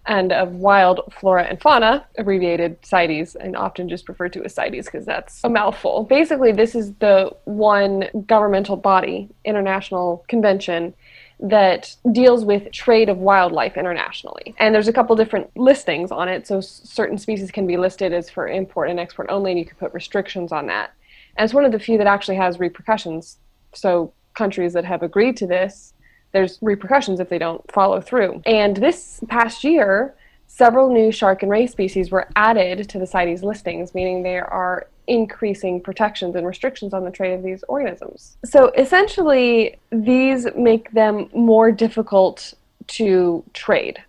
and 0.06 0.32
of 0.32 0.54
Wild 0.54 1.12
Flora 1.18 1.44
and 1.44 1.60
Fauna, 1.60 2.06
abbreviated 2.16 2.78
CITES, 2.84 3.34
and 3.36 3.56
often 3.56 3.88
just 3.88 4.08
referred 4.08 4.32
to 4.32 4.44
as 4.44 4.54
CITES 4.54 4.86
because 4.86 5.04
that's 5.04 5.44
a 5.44 5.48
mouthful. 5.48 6.04
Basically, 6.04 6.52
this 6.52 6.74
is 6.74 6.94
the 6.94 7.30
one 7.44 8.04
governmental 8.26 8.76
body, 8.76 9.28
international 9.44 10.24
convention 10.28 10.94
that 11.40 11.94
deals 12.10 12.44
with 12.44 12.72
trade 12.72 13.08
of 13.08 13.18
wildlife 13.18 13.76
internationally. 13.76 14.54
And 14.58 14.74
there's 14.74 14.88
a 14.88 14.92
couple 14.92 15.14
different 15.14 15.56
listings 15.56 16.10
on 16.10 16.28
it. 16.28 16.46
So 16.46 16.60
certain 16.60 17.18
species 17.18 17.50
can 17.50 17.66
be 17.66 17.76
listed 17.76 18.12
as 18.12 18.28
for 18.28 18.48
import 18.48 18.90
and 18.90 18.98
export 18.98 19.28
only, 19.30 19.52
and 19.52 19.60
you 19.60 19.66
can 19.66 19.76
put 19.76 19.92
restrictions 19.92 20.52
on 20.52 20.66
that. 20.66 20.92
And 21.36 21.44
it's 21.44 21.54
one 21.54 21.64
of 21.64 21.72
the 21.72 21.78
few 21.78 21.98
that 21.98 22.06
actually 22.06 22.36
has 22.36 22.58
repercussions. 22.58 23.38
So 23.74 24.12
countries 24.34 24.72
that 24.72 24.84
have 24.84 25.02
agreed 25.02 25.36
to 25.36 25.46
this, 25.46 25.94
there's 26.32 26.58
repercussions 26.60 27.20
if 27.20 27.28
they 27.28 27.38
don't 27.38 27.70
follow 27.70 28.00
through. 28.00 28.42
And 28.46 28.76
this 28.76 29.20
past 29.28 29.64
year, 29.64 30.14
several 30.46 30.92
new 30.92 31.12
shark 31.12 31.42
and 31.42 31.50
ray 31.50 31.66
species 31.66 32.10
were 32.10 32.28
added 32.36 32.88
to 32.88 32.98
the 32.98 33.06
CITES 33.06 33.42
listings, 33.42 33.94
meaning 33.94 34.22
there 34.22 34.46
are 34.52 34.86
increasing 35.06 35.80
protections 35.80 36.34
and 36.36 36.46
restrictions 36.46 36.92
on 36.92 37.04
the 37.04 37.10
trade 37.10 37.32
of 37.32 37.42
these 37.42 37.64
organisms. 37.68 38.36
So 38.44 38.70
essentially, 38.76 39.76
these 39.90 40.46
make 40.54 40.90
them 40.92 41.30
more 41.34 41.72
difficult 41.72 42.54
to 42.88 43.42
trade 43.54 44.02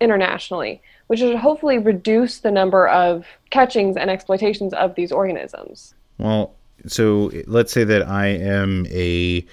internationally, 0.00 0.80
which 1.08 1.20
should 1.20 1.36
hopefully 1.36 1.78
reduce 1.78 2.38
the 2.38 2.50
number 2.50 2.86
of 2.88 3.26
catchings 3.50 3.96
and 3.96 4.10
exploitations 4.10 4.72
of 4.74 4.94
these 4.94 5.10
organisms. 5.10 5.94
Well, 6.18 6.54
so 6.86 7.32
let's 7.46 7.72
say 7.72 7.84
that 7.84 8.06
I 8.08 8.26
am 8.26 8.86
a, 8.90 9.44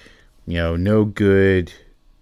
you 0.46 0.54
know, 0.54 0.76
no 0.76 1.04
good 1.04 1.72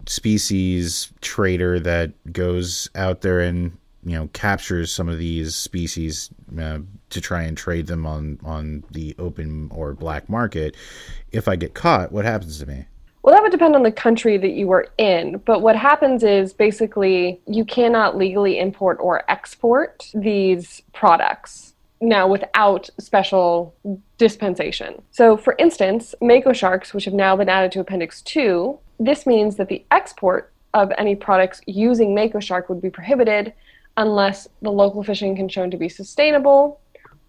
species 0.07 1.13
trader 1.21 1.79
that 1.81 2.13
goes 2.33 2.89
out 2.95 3.21
there 3.21 3.41
and 3.41 3.77
you 4.05 4.13
know 4.13 4.29
captures 4.33 4.93
some 4.93 5.09
of 5.09 5.19
these 5.19 5.55
species 5.55 6.31
uh, 6.59 6.79
to 7.11 7.21
try 7.21 7.43
and 7.43 7.57
trade 7.57 7.87
them 7.87 8.07
on 8.07 8.39
on 8.45 8.85
the 8.91 9.15
open 9.19 9.71
or 9.73 9.95
black 9.95 10.29
market 10.29 10.75
if 11.31 11.47
i 11.47 11.55
get 11.55 11.75
caught 11.75 12.11
what 12.11 12.25
happens 12.25 12.59
to 12.59 12.67
me 12.67 12.85
well, 13.23 13.35
that 13.35 13.43
would 13.43 13.53
depend 13.53 13.77
on 13.77 13.85
the 13.85 13.93
country 13.93 14.37
that 14.37 14.51
you 14.51 14.67
were 14.67 14.89
in. 14.99 15.41
But 15.45 15.63
what 15.63 15.77
happens 15.77 16.25
is 16.25 16.53
basically 16.53 17.41
you 17.47 17.65
cannot 17.65 18.17
legally 18.17 18.59
import 18.59 18.99
or 19.01 19.23
export 19.31 20.11
these 20.13 20.83
products 20.93 21.75
now 22.01 22.27
without 22.27 22.91
special 22.99 23.75
dispensation. 24.19 25.01
So, 25.13 25.37
for 25.37 25.55
instance, 25.59 26.17
mako 26.21 26.53
sharks, 26.53 26.93
which 26.93 27.05
have 27.05 27.15
now 27.15 27.37
been 27.37 27.49
added 27.49 27.71
to 27.73 27.81
Appendix 27.81 28.23
2, 28.23 28.77
this 29.07 29.27
means 29.27 29.57
that 29.57 29.69
the 29.69 29.85
export 29.91 30.53
of 30.75 30.93
any 30.97 31.15
products 31.15 31.61
using 31.67 32.15
mako 32.15 32.41
shark 32.41 32.69
would 32.69 32.81
be 32.81 32.91
prohibited 32.91 33.53
unless 33.97 34.49
the 34.63 34.73
local 34.73 35.03
fishing 35.03 35.37
can 35.37 35.49
shown 35.49 35.71
to 35.71 35.77
be 35.77 35.89
sustainable 35.89 36.81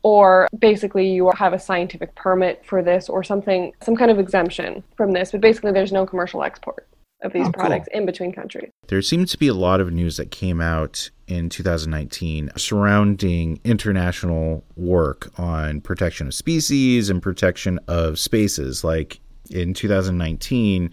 or 0.03 0.47
basically 0.59 1.09
you 1.09 1.31
have 1.35 1.53
a 1.53 1.59
scientific 1.59 2.13
permit 2.15 2.63
for 2.65 2.83
this 2.83 3.09
or 3.09 3.23
something 3.23 3.71
some 3.81 3.95
kind 3.95 4.11
of 4.11 4.19
exemption 4.19 4.83
from 4.95 5.11
this. 5.11 5.31
But 5.31 5.41
basically 5.41 5.71
there's 5.71 5.91
no 5.91 6.05
commercial 6.05 6.43
export 6.43 6.87
of 7.23 7.31
these 7.31 7.47
oh, 7.47 7.51
products 7.51 7.87
cool. 7.91 8.01
in 8.01 8.05
between 8.05 8.33
countries. 8.33 8.69
There 8.87 9.01
seems 9.01 9.31
to 9.31 9.37
be 9.37 9.47
a 9.47 9.53
lot 9.53 9.79
of 9.79 9.93
news 9.93 10.17
that 10.17 10.29
came 10.29 10.59
out 10.59 11.09
in 11.27 11.47
2019 11.47 12.51
surrounding 12.57 13.61
international 13.63 14.65
work 14.75 15.31
on 15.39 15.79
protection 15.79 16.27
of 16.27 16.33
species 16.33 17.09
and 17.09 17.21
protection 17.21 17.79
of 17.87 18.19
spaces. 18.19 18.83
Like 18.83 19.21
in 19.49 19.73
2019 19.73 20.91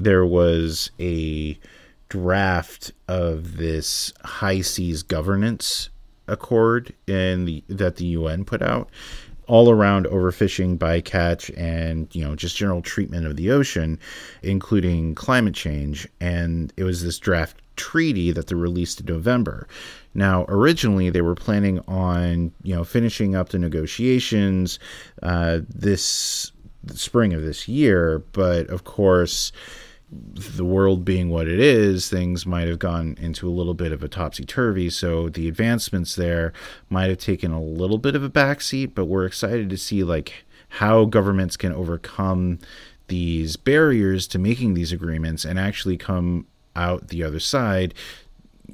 there 0.00 0.26
was 0.26 0.90
a 0.98 1.58
draft 2.08 2.92
of 3.08 3.56
this 3.56 4.12
high 4.24 4.60
seas 4.60 5.02
governance 5.02 5.90
accord 6.26 6.92
in 7.06 7.44
the 7.44 7.64
that 7.68 7.96
the 7.96 8.06
UN 8.06 8.44
put 8.44 8.62
out 8.62 8.90
all 9.50 9.68
around 9.68 10.06
overfishing, 10.06 10.78
bycatch, 10.78 11.52
and 11.58 12.08
you 12.14 12.22
know 12.24 12.36
just 12.36 12.56
general 12.56 12.80
treatment 12.82 13.26
of 13.26 13.34
the 13.34 13.50
ocean, 13.50 13.98
including 14.42 15.14
climate 15.16 15.54
change. 15.54 16.06
And 16.20 16.72
it 16.76 16.84
was 16.84 17.02
this 17.02 17.18
draft 17.18 17.60
treaty 17.74 18.30
that 18.30 18.46
they 18.46 18.54
released 18.54 19.00
in 19.00 19.06
November. 19.06 19.66
Now, 20.14 20.44
originally 20.48 21.10
they 21.10 21.20
were 21.20 21.34
planning 21.34 21.80
on 21.88 22.52
you 22.62 22.76
know 22.76 22.84
finishing 22.84 23.34
up 23.34 23.48
the 23.48 23.58
negotiations 23.58 24.78
uh, 25.22 25.60
this 25.68 26.52
spring 26.94 27.34
of 27.34 27.42
this 27.42 27.66
year, 27.66 28.22
but 28.32 28.68
of 28.68 28.84
course 28.84 29.50
the 30.12 30.64
world 30.64 31.04
being 31.04 31.28
what 31.28 31.46
it 31.46 31.60
is, 31.60 32.08
things 32.08 32.44
might 32.44 32.66
have 32.66 32.78
gone 32.78 33.16
into 33.20 33.48
a 33.48 33.50
little 33.50 33.74
bit 33.74 33.92
of 33.92 34.02
a 34.02 34.08
topsy 34.08 34.44
turvy. 34.44 34.90
So 34.90 35.28
the 35.28 35.48
advancements 35.48 36.16
there 36.16 36.52
might 36.88 37.10
have 37.10 37.18
taken 37.18 37.52
a 37.52 37.62
little 37.62 37.98
bit 37.98 38.16
of 38.16 38.24
a 38.24 38.30
backseat, 38.30 38.94
but 38.94 39.04
we're 39.04 39.26
excited 39.26 39.70
to 39.70 39.76
see 39.76 40.02
like 40.02 40.44
how 40.70 41.04
governments 41.04 41.56
can 41.56 41.72
overcome 41.72 42.58
these 43.06 43.56
barriers 43.56 44.26
to 44.28 44.38
making 44.38 44.74
these 44.74 44.92
agreements 44.92 45.44
and 45.44 45.58
actually 45.58 45.96
come 45.96 46.46
out 46.76 47.08
the 47.08 47.22
other 47.22 47.40
side 47.40 47.94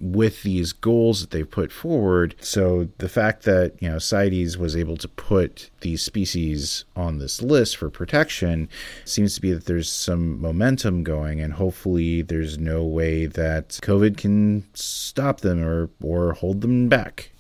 with 0.01 0.43
these 0.43 0.73
goals 0.73 1.21
that 1.21 1.31
they've 1.31 1.51
put 1.51 1.73
forward. 1.73 2.35
So 2.41 2.89
the 2.99 3.09
fact 3.09 3.45
that, 3.45 3.75
you 3.81 3.89
know, 3.89 3.99
CITES 3.99 4.57
was 4.57 4.77
able 4.77 4.97
to 4.99 5.09
put 5.09 5.71
these 5.81 6.03
species 6.03 6.85
on 6.95 7.19
this 7.19 7.43
list 7.43 7.77
for 7.77 7.91
protection 7.91 8.69
seems 9.05 9.35
to 9.35 9.41
be 9.41 9.53
that 9.53 9.67
there's 9.67 9.91
some 9.91 10.41
momentum 10.41 11.03
going 11.03 11.41
and 11.41 11.55
hopefully 11.55 12.23
there's 12.23 12.59
no 12.59 12.85
way 12.85 13.27
that 13.27 13.71
COVID 13.83 14.17
can 14.17 14.67
stop 14.75 15.41
them 15.41 15.63
or 15.63 15.91
or 16.03 16.33
hold 16.33 16.61
them 16.61 16.89
back. 16.89 17.31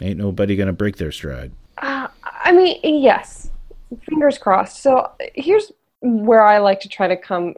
Ain't 0.00 0.18
nobody 0.18 0.56
going 0.56 0.66
to 0.66 0.72
break 0.72 0.96
their 0.96 1.12
stride. 1.12 1.52
Uh, 1.78 2.08
I 2.22 2.52
mean, 2.52 2.80
yes. 2.82 3.50
Fingers 4.08 4.38
crossed. 4.38 4.82
So 4.82 5.10
here's 5.34 5.70
where 6.00 6.42
I 6.42 6.58
like 6.58 6.80
to 6.80 6.88
try 6.88 7.08
to 7.08 7.16
come 7.16 7.54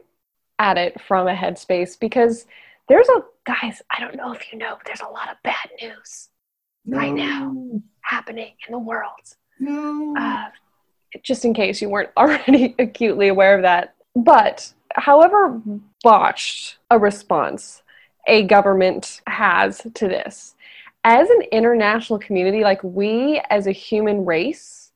at 0.59 0.77
it 0.77 0.99
from 1.01 1.27
a 1.27 1.33
headspace 1.33 1.99
because 1.99 2.45
there's 2.87 3.09
a 3.09 3.23
guys, 3.45 3.81
I 3.89 3.99
don't 3.99 4.15
know 4.15 4.33
if 4.33 4.51
you 4.51 4.57
know, 4.57 4.75
but 4.77 4.85
there's 4.85 5.01
a 5.01 5.11
lot 5.11 5.29
of 5.29 5.37
bad 5.43 5.69
news 5.81 6.29
no. 6.85 6.97
right 6.97 7.13
now 7.13 7.55
happening 8.01 8.53
in 8.67 8.71
the 8.71 8.79
world. 8.79 9.11
No. 9.59 10.15
Uh, 10.17 10.45
just 11.23 11.45
in 11.45 11.53
case 11.53 11.81
you 11.81 11.89
weren't 11.89 12.09
already 12.17 12.75
acutely 12.79 13.27
aware 13.27 13.55
of 13.55 13.63
that. 13.63 13.95
But 14.15 14.71
however 14.95 15.61
botched 16.03 16.77
a 16.89 16.97
response 16.97 17.81
a 18.27 18.43
government 18.43 19.21
has 19.27 19.85
to 19.93 20.07
this, 20.07 20.55
as 21.03 21.29
an 21.29 21.43
international 21.51 22.17
community, 22.17 22.63
like 22.63 22.83
we 22.83 23.39
as 23.51 23.67
a 23.67 23.71
human 23.71 24.25
race, 24.25 24.91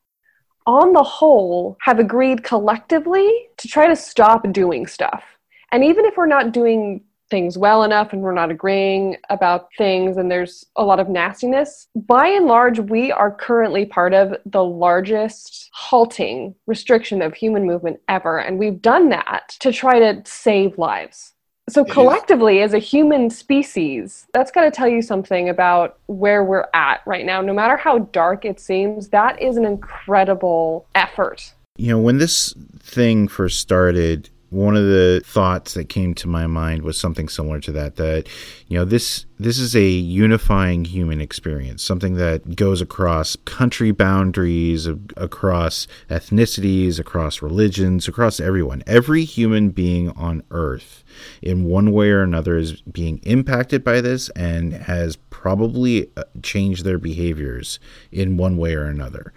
on 0.66 0.92
the 0.92 1.02
whole, 1.02 1.76
have 1.82 1.98
agreed 1.98 2.42
collectively 2.42 3.48
to 3.56 3.68
try 3.68 3.86
to 3.86 3.96
stop 3.96 4.52
doing 4.52 4.86
stuff. 4.86 5.24
And 5.72 5.84
even 5.84 6.04
if 6.04 6.16
we're 6.16 6.26
not 6.26 6.52
doing 6.52 7.02
things 7.30 7.56
well 7.56 7.82
enough 7.82 8.12
and 8.12 8.22
we're 8.22 8.34
not 8.34 8.50
agreeing 8.50 9.16
about 9.30 9.68
things 9.78 10.16
and 10.16 10.30
there's 10.30 10.66
a 10.76 10.84
lot 10.84 11.00
of 11.00 11.08
nastiness. 11.08 11.88
By 11.94 12.26
and 12.26 12.46
large, 12.46 12.78
we 12.78 13.12
are 13.12 13.30
currently 13.30 13.86
part 13.86 14.12
of 14.12 14.34
the 14.44 14.64
largest 14.64 15.70
halting 15.72 16.54
restriction 16.66 17.22
of 17.22 17.34
human 17.34 17.64
movement 17.64 18.00
ever. 18.08 18.38
And 18.38 18.58
we've 18.58 18.82
done 18.82 19.08
that 19.10 19.56
to 19.60 19.72
try 19.72 19.98
to 19.98 20.22
save 20.24 20.76
lives. 20.78 21.32
So, 21.68 21.84
collectively, 21.84 22.62
as 22.62 22.74
a 22.74 22.80
human 22.80 23.30
species, 23.30 24.26
that's 24.34 24.50
got 24.50 24.64
to 24.64 24.72
tell 24.72 24.88
you 24.88 25.02
something 25.02 25.48
about 25.48 26.00
where 26.06 26.42
we're 26.42 26.66
at 26.74 27.00
right 27.06 27.24
now. 27.24 27.40
No 27.42 27.52
matter 27.52 27.76
how 27.76 27.98
dark 27.98 28.44
it 28.44 28.58
seems, 28.58 29.10
that 29.10 29.40
is 29.40 29.56
an 29.56 29.64
incredible 29.64 30.86
effort. 30.96 31.54
You 31.76 31.90
know, 31.90 32.00
when 32.00 32.18
this 32.18 32.54
thing 32.80 33.28
first 33.28 33.60
started, 33.60 34.30
one 34.50 34.76
of 34.76 34.84
the 34.84 35.22
thoughts 35.24 35.74
that 35.74 35.88
came 35.88 36.14
to 36.14 36.28
my 36.28 36.46
mind 36.46 36.82
was 36.82 36.98
something 36.98 37.28
similar 37.28 37.60
to 37.60 37.72
that 37.72 37.96
that 37.96 38.28
you 38.68 38.76
know 38.76 38.84
this 38.84 39.26
this 39.38 39.58
is 39.58 39.74
a 39.74 39.88
unifying 39.88 40.84
human 40.84 41.20
experience 41.20 41.82
something 41.82 42.14
that 42.14 42.56
goes 42.56 42.80
across 42.80 43.36
country 43.44 43.90
boundaries 43.90 44.86
across 45.16 45.86
ethnicities 46.08 46.98
across 46.98 47.42
religions 47.42 48.08
across 48.08 48.40
everyone. 48.40 48.82
Every 48.86 49.24
human 49.24 49.70
being 49.70 50.10
on 50.10 50.42
earth 50.50 51.02
in 51.42 51.64
one 51.64 51.92
way 51.92 52.10
or 52.10 52.22
another 52.22 52.56
is 52.56 52.80
being 52.82 53.18
impacted 53.22 53.82
by 53.82 54.00
this 54.00 54.28
and 54.30 54.72
has 54.72 55.16
probably 55.30 56.10
uh, 56.16 56.24
changed 56.42 56.84
their 56.84 56.98
behaviors 56.98 57.78
in 58.12 58.36
one 58.36 58.56
way 58.56 58.74
or 58.74 58.84
another. 58.84 59.32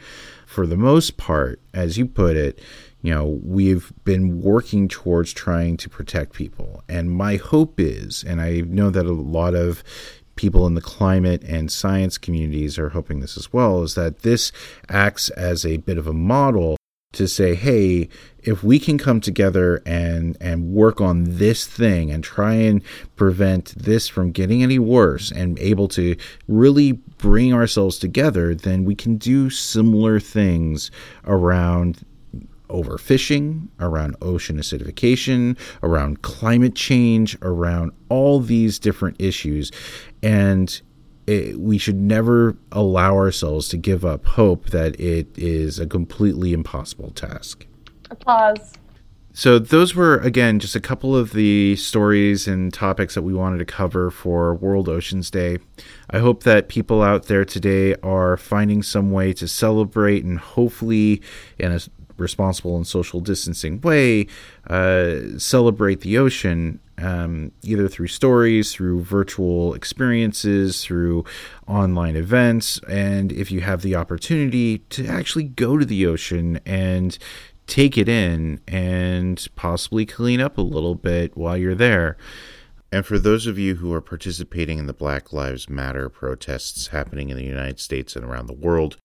For 0.46 0.68
the 0.68 0.78
most 0.78 1.18
part 1.18 1.62
as 1.74 1.98
you 1.98 2.06
put 2.06 2.36
it 2.36 2.60
you 3.04 3.14
know, 3.14 3.40
we've 3.44 3.92
been 4.06 4.42
working 4.42 4.88
towards 4.88 5.34
trying 5.34 5.76
to 5.78 5.90
protect 5.90 6.34
people. 6.34 6.84
And 6.88 7.12
my 7.12 7.36
hope 7.36 7.78
is, 7.78 8.24
and 8.24 8.42
I 8.42 8.62
know 8.62 8.90
that 8.90 9.06
a 9.06 9.12
lot 9.12 9.54
of 9.54 9.84
people 10.36 10.66
in 10.66 10.74
the 10.74 10.82
climate 10.82 11.44
and 11.44 11.70
science 11.70 12.18
communities 12.18 12.80
are 12.80 12.90
hoping 12.90 13.20
this 13.20 13.38
as 13.38 13.52
well, 13.52 13.84
is 13.84 13.96
that 13.96 14.20
this 14.20 14.54
acts 14.90 15.30
as 15.32 15.66
a 15.66 15.78
bit 15.78 15.98
of 15.98 16.08
a 16.08 16.14
model 16.14 16.78
to 17.12 17.28
say, 17.28 17.56
hey, 17.56 18.08
if 18.40 18.64
we 18.64 18.80
can 18.80 18.98
come 18.98 19.20
together 19.20 19.84
and 19.86 20.36
and 20.42 20.74
work 20.74 21.00
on 21.00 21.26
this 21.26 21.68
thing 21.68 22.10
and 22.10 22.24
try 22.24 22.54
and 22.54 22.82
prevent 23.16 23.76
this 23.78 24.08
from 24.08 24.32
getting 24.32 24.64
any 24.64 24.80
worse 24.80 25.30
and 25.30 25.60
able 25.60 25.88
to 25.90 26.16
really 26.48 26.94
bring 26.94 27.54
ourselves 27.54 28.00
together, 28.00 28.56
then 28.56 28.86
we 28.86 28.96
can 28.96 29.18
do 29.18 29.50
similar 29.50 30.20
things 30.20 30.90
around 31.26 32.04
overfishing, 32.74 33.68
around 33.80 34.16
ocean 34.22 34.58
acidification, 34.58 35.58
around 35.82 36.22
climate 36.22 36.76
change, 36.76 37.38
around 37.42 37.92
all 38.10 38.40
these 38.40 38.80
different 38.80 39.16
issues. 39.20 39.72
And 40.22 40.82
it, 41.28 41.60
we 41.60 41.78
should 41.78 42.02
never 42.02 42.58
allow 42.72 43.16
ourselves 43.16 43.70
to 43.70 43.78
give 43.78 44.04
up 44.04 44.26
hope 44.26 44.72
that 44.72 45.00
it 45.00 45.28
is 45.38 45.80
a 45.80 45.88
completely 45.88 46.52
impossible 46.54 47.12
task. 47.12 47.66
Applause. 48.12 48.74
So, 49.36 49.58
those 49.58 49.96
were, 49.96 50.20
again, 50.20 50.60
just 50.60 50.76
a 50.76 50.80
couple 50.80 51.16
of 51.16 51.34
the 51.34 51.76
stories 51.76 52.48
and 52.48 52.72
topics 52.72 53.16
that 53.16 53.24
we 53.24 53.34
wanted 53.34 53.58
to 53.58 53.66
cover 53.66 54.12
for 54.12 54.54
World 54.54 54.88
Oceans 54.88 55.32
Day. 55.32 55.58
I 56.12 56.20
hope 56.20 56.44
that 56.44 56.68
people 56.68 57.02
out 57.02 57.26
there 57.26 57.44
today 57.44 57.96
are 58.04 58.38
finding 58.38 58.84
some 58.84 59.10
way 59.10 59.34
to 59.34 59.48
celebrate 59.48 60.24
and 60.24 60.38
hopefully, 60.38 61.20
in 61.58 61.72
a 61.72 61.80
responsible 62.18 62.76
and 62.76 62.86
social 62.88 63.20
distancing 63.20 63.82
way, 63.82 64.28
uh, 64.68 65.38
celebrate 65.38 66.02
the 66.02 66.18
ocean, 66.18 66.80
um, 66.98 67.52
either 67.64 67.88
through 67.88 68.08
stories, 68.08 68.74
through 68.74 69.02
virtual 69.02 69.74
experiences, 69.74 70.84
through 70.84 71.26
online 71.68 72.16
events, 72.16 72.80
and 72.88 73.32
if 73.32 73.52
you 73.52 73.62
have 73.62 73.82
the 73.82 73.96
opportunity 73.96 74.80
to 74.90 75.08
actually 75.08 75.44
go 75.44 75.78
to 75.78 75.86
the 75.86 76.06
ocean 76.06 76.60
and 76.66 77.18
take 77.68 77.98
it 77.98 78.10
in 78.10 78.60
and 78.68 79.48
possibly 79.56 80.06
clean 80.06 80.42
up 80.42 80.58
a 80.58 80.62
little 80.62 80.96
bit 80.96 81.36
while 81.38 81.58
you're 81.58 81.76
there. 81.76 82.18
And 82.92 83.06
for 83.06 83.18
those 83.18 83.48
of 83.48 83.58
you 83.58 83.76
who 83.76 83.92
are 83.94 84.02
participating 84.02 84.78
in 84.78 84.86
the 84.86 84.94
Black 84.94 85.34
Lives 85.34 85.68
Matter 85.68 86.10
protests 86.10 86.88
happening 86.88 87.30
in 87.30 87.38
the 87.38 87.44
United 87.44 87.80
States 87.80 88.16
and 88.16 88.24
around 88.24 88.46
the 88.46 88.54
world, 88.54 88.98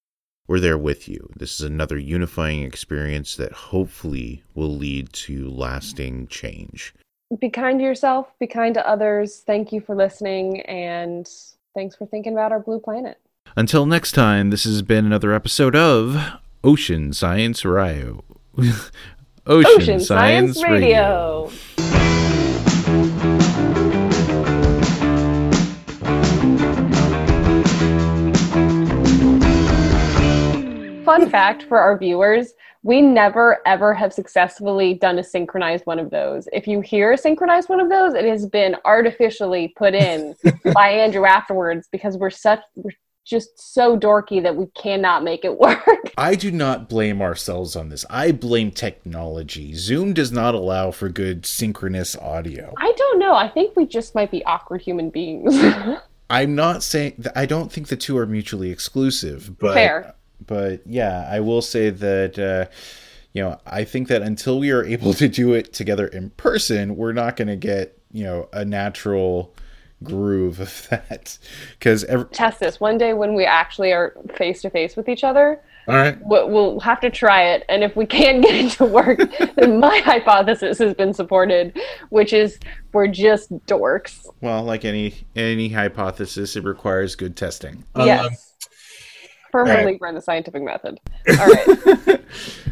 we're 0.48 0.58
there 0.58 0.78
with 0.78 1.08
you. 1.08 1.30
This 1.36 1.60
is 1.60 1.66
another 1.66 1.98
unifying 1.98 2.62
experience 2.62 3.36
that 3.36 3.52
hopefully 3.52 4.42
will 4.54 4.74
lead 4.74 5.12
to 5.12 5.48
lasting 5.50 6.26
change. 6.28 6.94
Be 7.38 7.50
kind 7.50 7.78
to 7.78 7.84
yourself, 7.84 8.32
be 8.40 8.46
kind 8.46 8.74
to 8.74 8.88
others. 8.88 9.42
Thank 9.46 9.70
you 9.70 9.82
for 9.82 9.94
listening, 9.94 10.62
and 10.62 11.28
thanks 11.74 11.94
for 11.94 12.06
thinking 12.06 12.32
about 12.32 12.50
our 12.50 12.60
blue 12.60 12.80
planet. 12.80 13.20
Until 13.54 13.84
next 13.84 14.12
time, 14.12 14.48
this 14.48 14.64
has 14.64 14.80
been 14.80 15.04
another 15.04 15.34
episode 15.34 15.76
of 15.76 16.16
Ocean 16.64 17.12
Science 17.12 17.66
Radio. 17.66 18.24
Ocean, 19.46 19.72
Ocean, 19.76 20.00
Science, 20.00 20.58
Science 20.58 20.62
Radio. 20.62 21.50
Radio. 21.78 22.17
Fun 31.18 31.30
fact 31.30 31.62
for 31.64 31.78
our 31.78 31.98
viewers 31.98 32.52
we 32.82 33.00
never 33.00 33.58
ever 33.66 33.92
have 33.92 34.12
successfully 34.12 34.94
done 34.94 35.18
a 35.18 35.24
synchronized 35.24 35.84
one 35.86 35.98
of 35.98 36.10
those. 36.10 36.48
If 36.52 36.66
you 36.66 36.80
hear 36.80 37.12
a 37.12 37.18
synchronized 37.18 37.68
one 37.68 37.80
of 37.80 37.88
those, 37.88 38.14
it 38.14 38.24
has 38.24 38.46
been 38.46 38.76
artificially 38.84 39.74
put 39.76 39.94
in 39.94 40.34
by 40.74 40.90
Andrew 40.90 41.24
afterwards 41.24 41.88
because 41.90 42.16
we're 42.16 42.30
such 42.30 42.60
we're 42.76 42.92
just 43.26 43.74
so 43.74 43.98
dorky 43.98 44.42
that 44.42 44.56
we 44.56 44.66
cannot 44.74 45.22
make 45.22 45.44
it 45.44 45.58
work. 45.58 45.84
I 46.16 46.34
do 46.34 46.50
not 46.50 46.88
blame 46.88 47.20
ourselves 47.20 47.76
on 47.76 47.90
this. 47.90 48.06
I 48.08 48.32
blame 48.32 48.70
technology. 48.70 49.74
Zoom 49.74 50.14
does 50.14 50.32
not 50.32 50.54
allow 50.54 50.90
for 50.92 51.10
good 51.10 51.44
synchronous 51.44 52.16
audio. 52.16 52.72
I 52.78 52.92
don't 52.96 53.18
know. 53.18 53.34
I 53.34 53.48
think 53.48 53.76
we 53.76 53.84
just 53.86 54.14
might 54.14 54.30
be 54.30 54.42
awkward 54.46 54.80
human 54.80 55.10
beings. 55.10 55.54
I'm 56.30 56.54
not 56.54 56.82
saying 56.82 57.24
I 57.34 57.44
don't 57.44 57.72
think 57.72 57.88
the 57.88 57.96
two 57.96 58.16
are 58.16 58.26
mutually 58.26 58.70
exclusive, 58.70 59.58
but 59.58 59.74
Fair 59.74 60.14
but 60.46 60.86
yeah, 60.86 61.28
I 61.30 61.40
will 61.40 61.62
say 61.62 61.90
that 61.90 62.38
uh, 62.38 62.72
you 63.32 63.42
know 63.42 63.60
I 63.66 63.84
think 63.84 64.08
that 64.08 64.22
until 64.22 64.58
we 64.58 64.70
are 64.70 64.84
able 64.84 65.14
to 65.22 65.28
do 65.28 65.54
it 65.54 65.72
together 65.72 66.06
in 66.06 66.30
person, 66.30 66.96
we're 66.96 67.12
not 67.12 67.36
going 67.36 67.48
to 67.48 67.56
get 67.56 67.98
you 68.12 68.24
know 68.24 68.48
a 68.52 68.64
natural 68.64 69.54
groove 70.02 70.60
of 70.60 70.86
that. 70.90 71.38
Because 71.78 72.04
every- 72.04 72.26
test 72.26 72.60
this. 72.60 72.80
One 72.80 72.98
day 72.98 73.14
when 73.14 73.34
we 73.34 73.44
actually 73.44 73.92
are 73.92 74.16
face 74.36 74.62
to 74.62 74.70
face 74.70 74.96
with 74.96 75.08
each 75.08 75.24
other 75.24 75.60
all 75.88 75.96
right. 75.96 76.18
we'll 76.20 76.80
have 76.80 77.00
to 77.00 77.08
try 77.08 77.42
it 77.44 77.64
and 77.70 77.82
if 77.82 77.96
we 77.96 78.04
can 78.04 78.40
get 78.42 78.54
it 78.54 78.72
to 78.72 78.84
work 78.84 79.20
then 79.56 79.80
my 79.80 79.98
hypothesis 80.00 80.78
has 80.78 80.92
been 80.92 81.14
supported 81.14 81.78
which 82.10 82.32
is 82.34 82.58
we're 82.92 83.06
just 83.08 83.50
dorks. 83.66 84.26
Well 84.42 84.62
like 84.64 84.84
any 84.84 85.14
any 85.34 85.70
hypothesis 85.70 86.56
it 86.56 86.64
requires 86.64 87.16
good 87.16 87.36
testing. 87.36 87.84
Yes. 87.96 88.26
um, 88.26 88.32
firm 89.50 89.66
believer 89.66 89.98
right. 90.02 90.08
in 90.10 90.14
the 90.14 90.22
scientific 90.22 90.62
method. 90.62 91.00
All 91.28 91.46
right. 91.46 92.20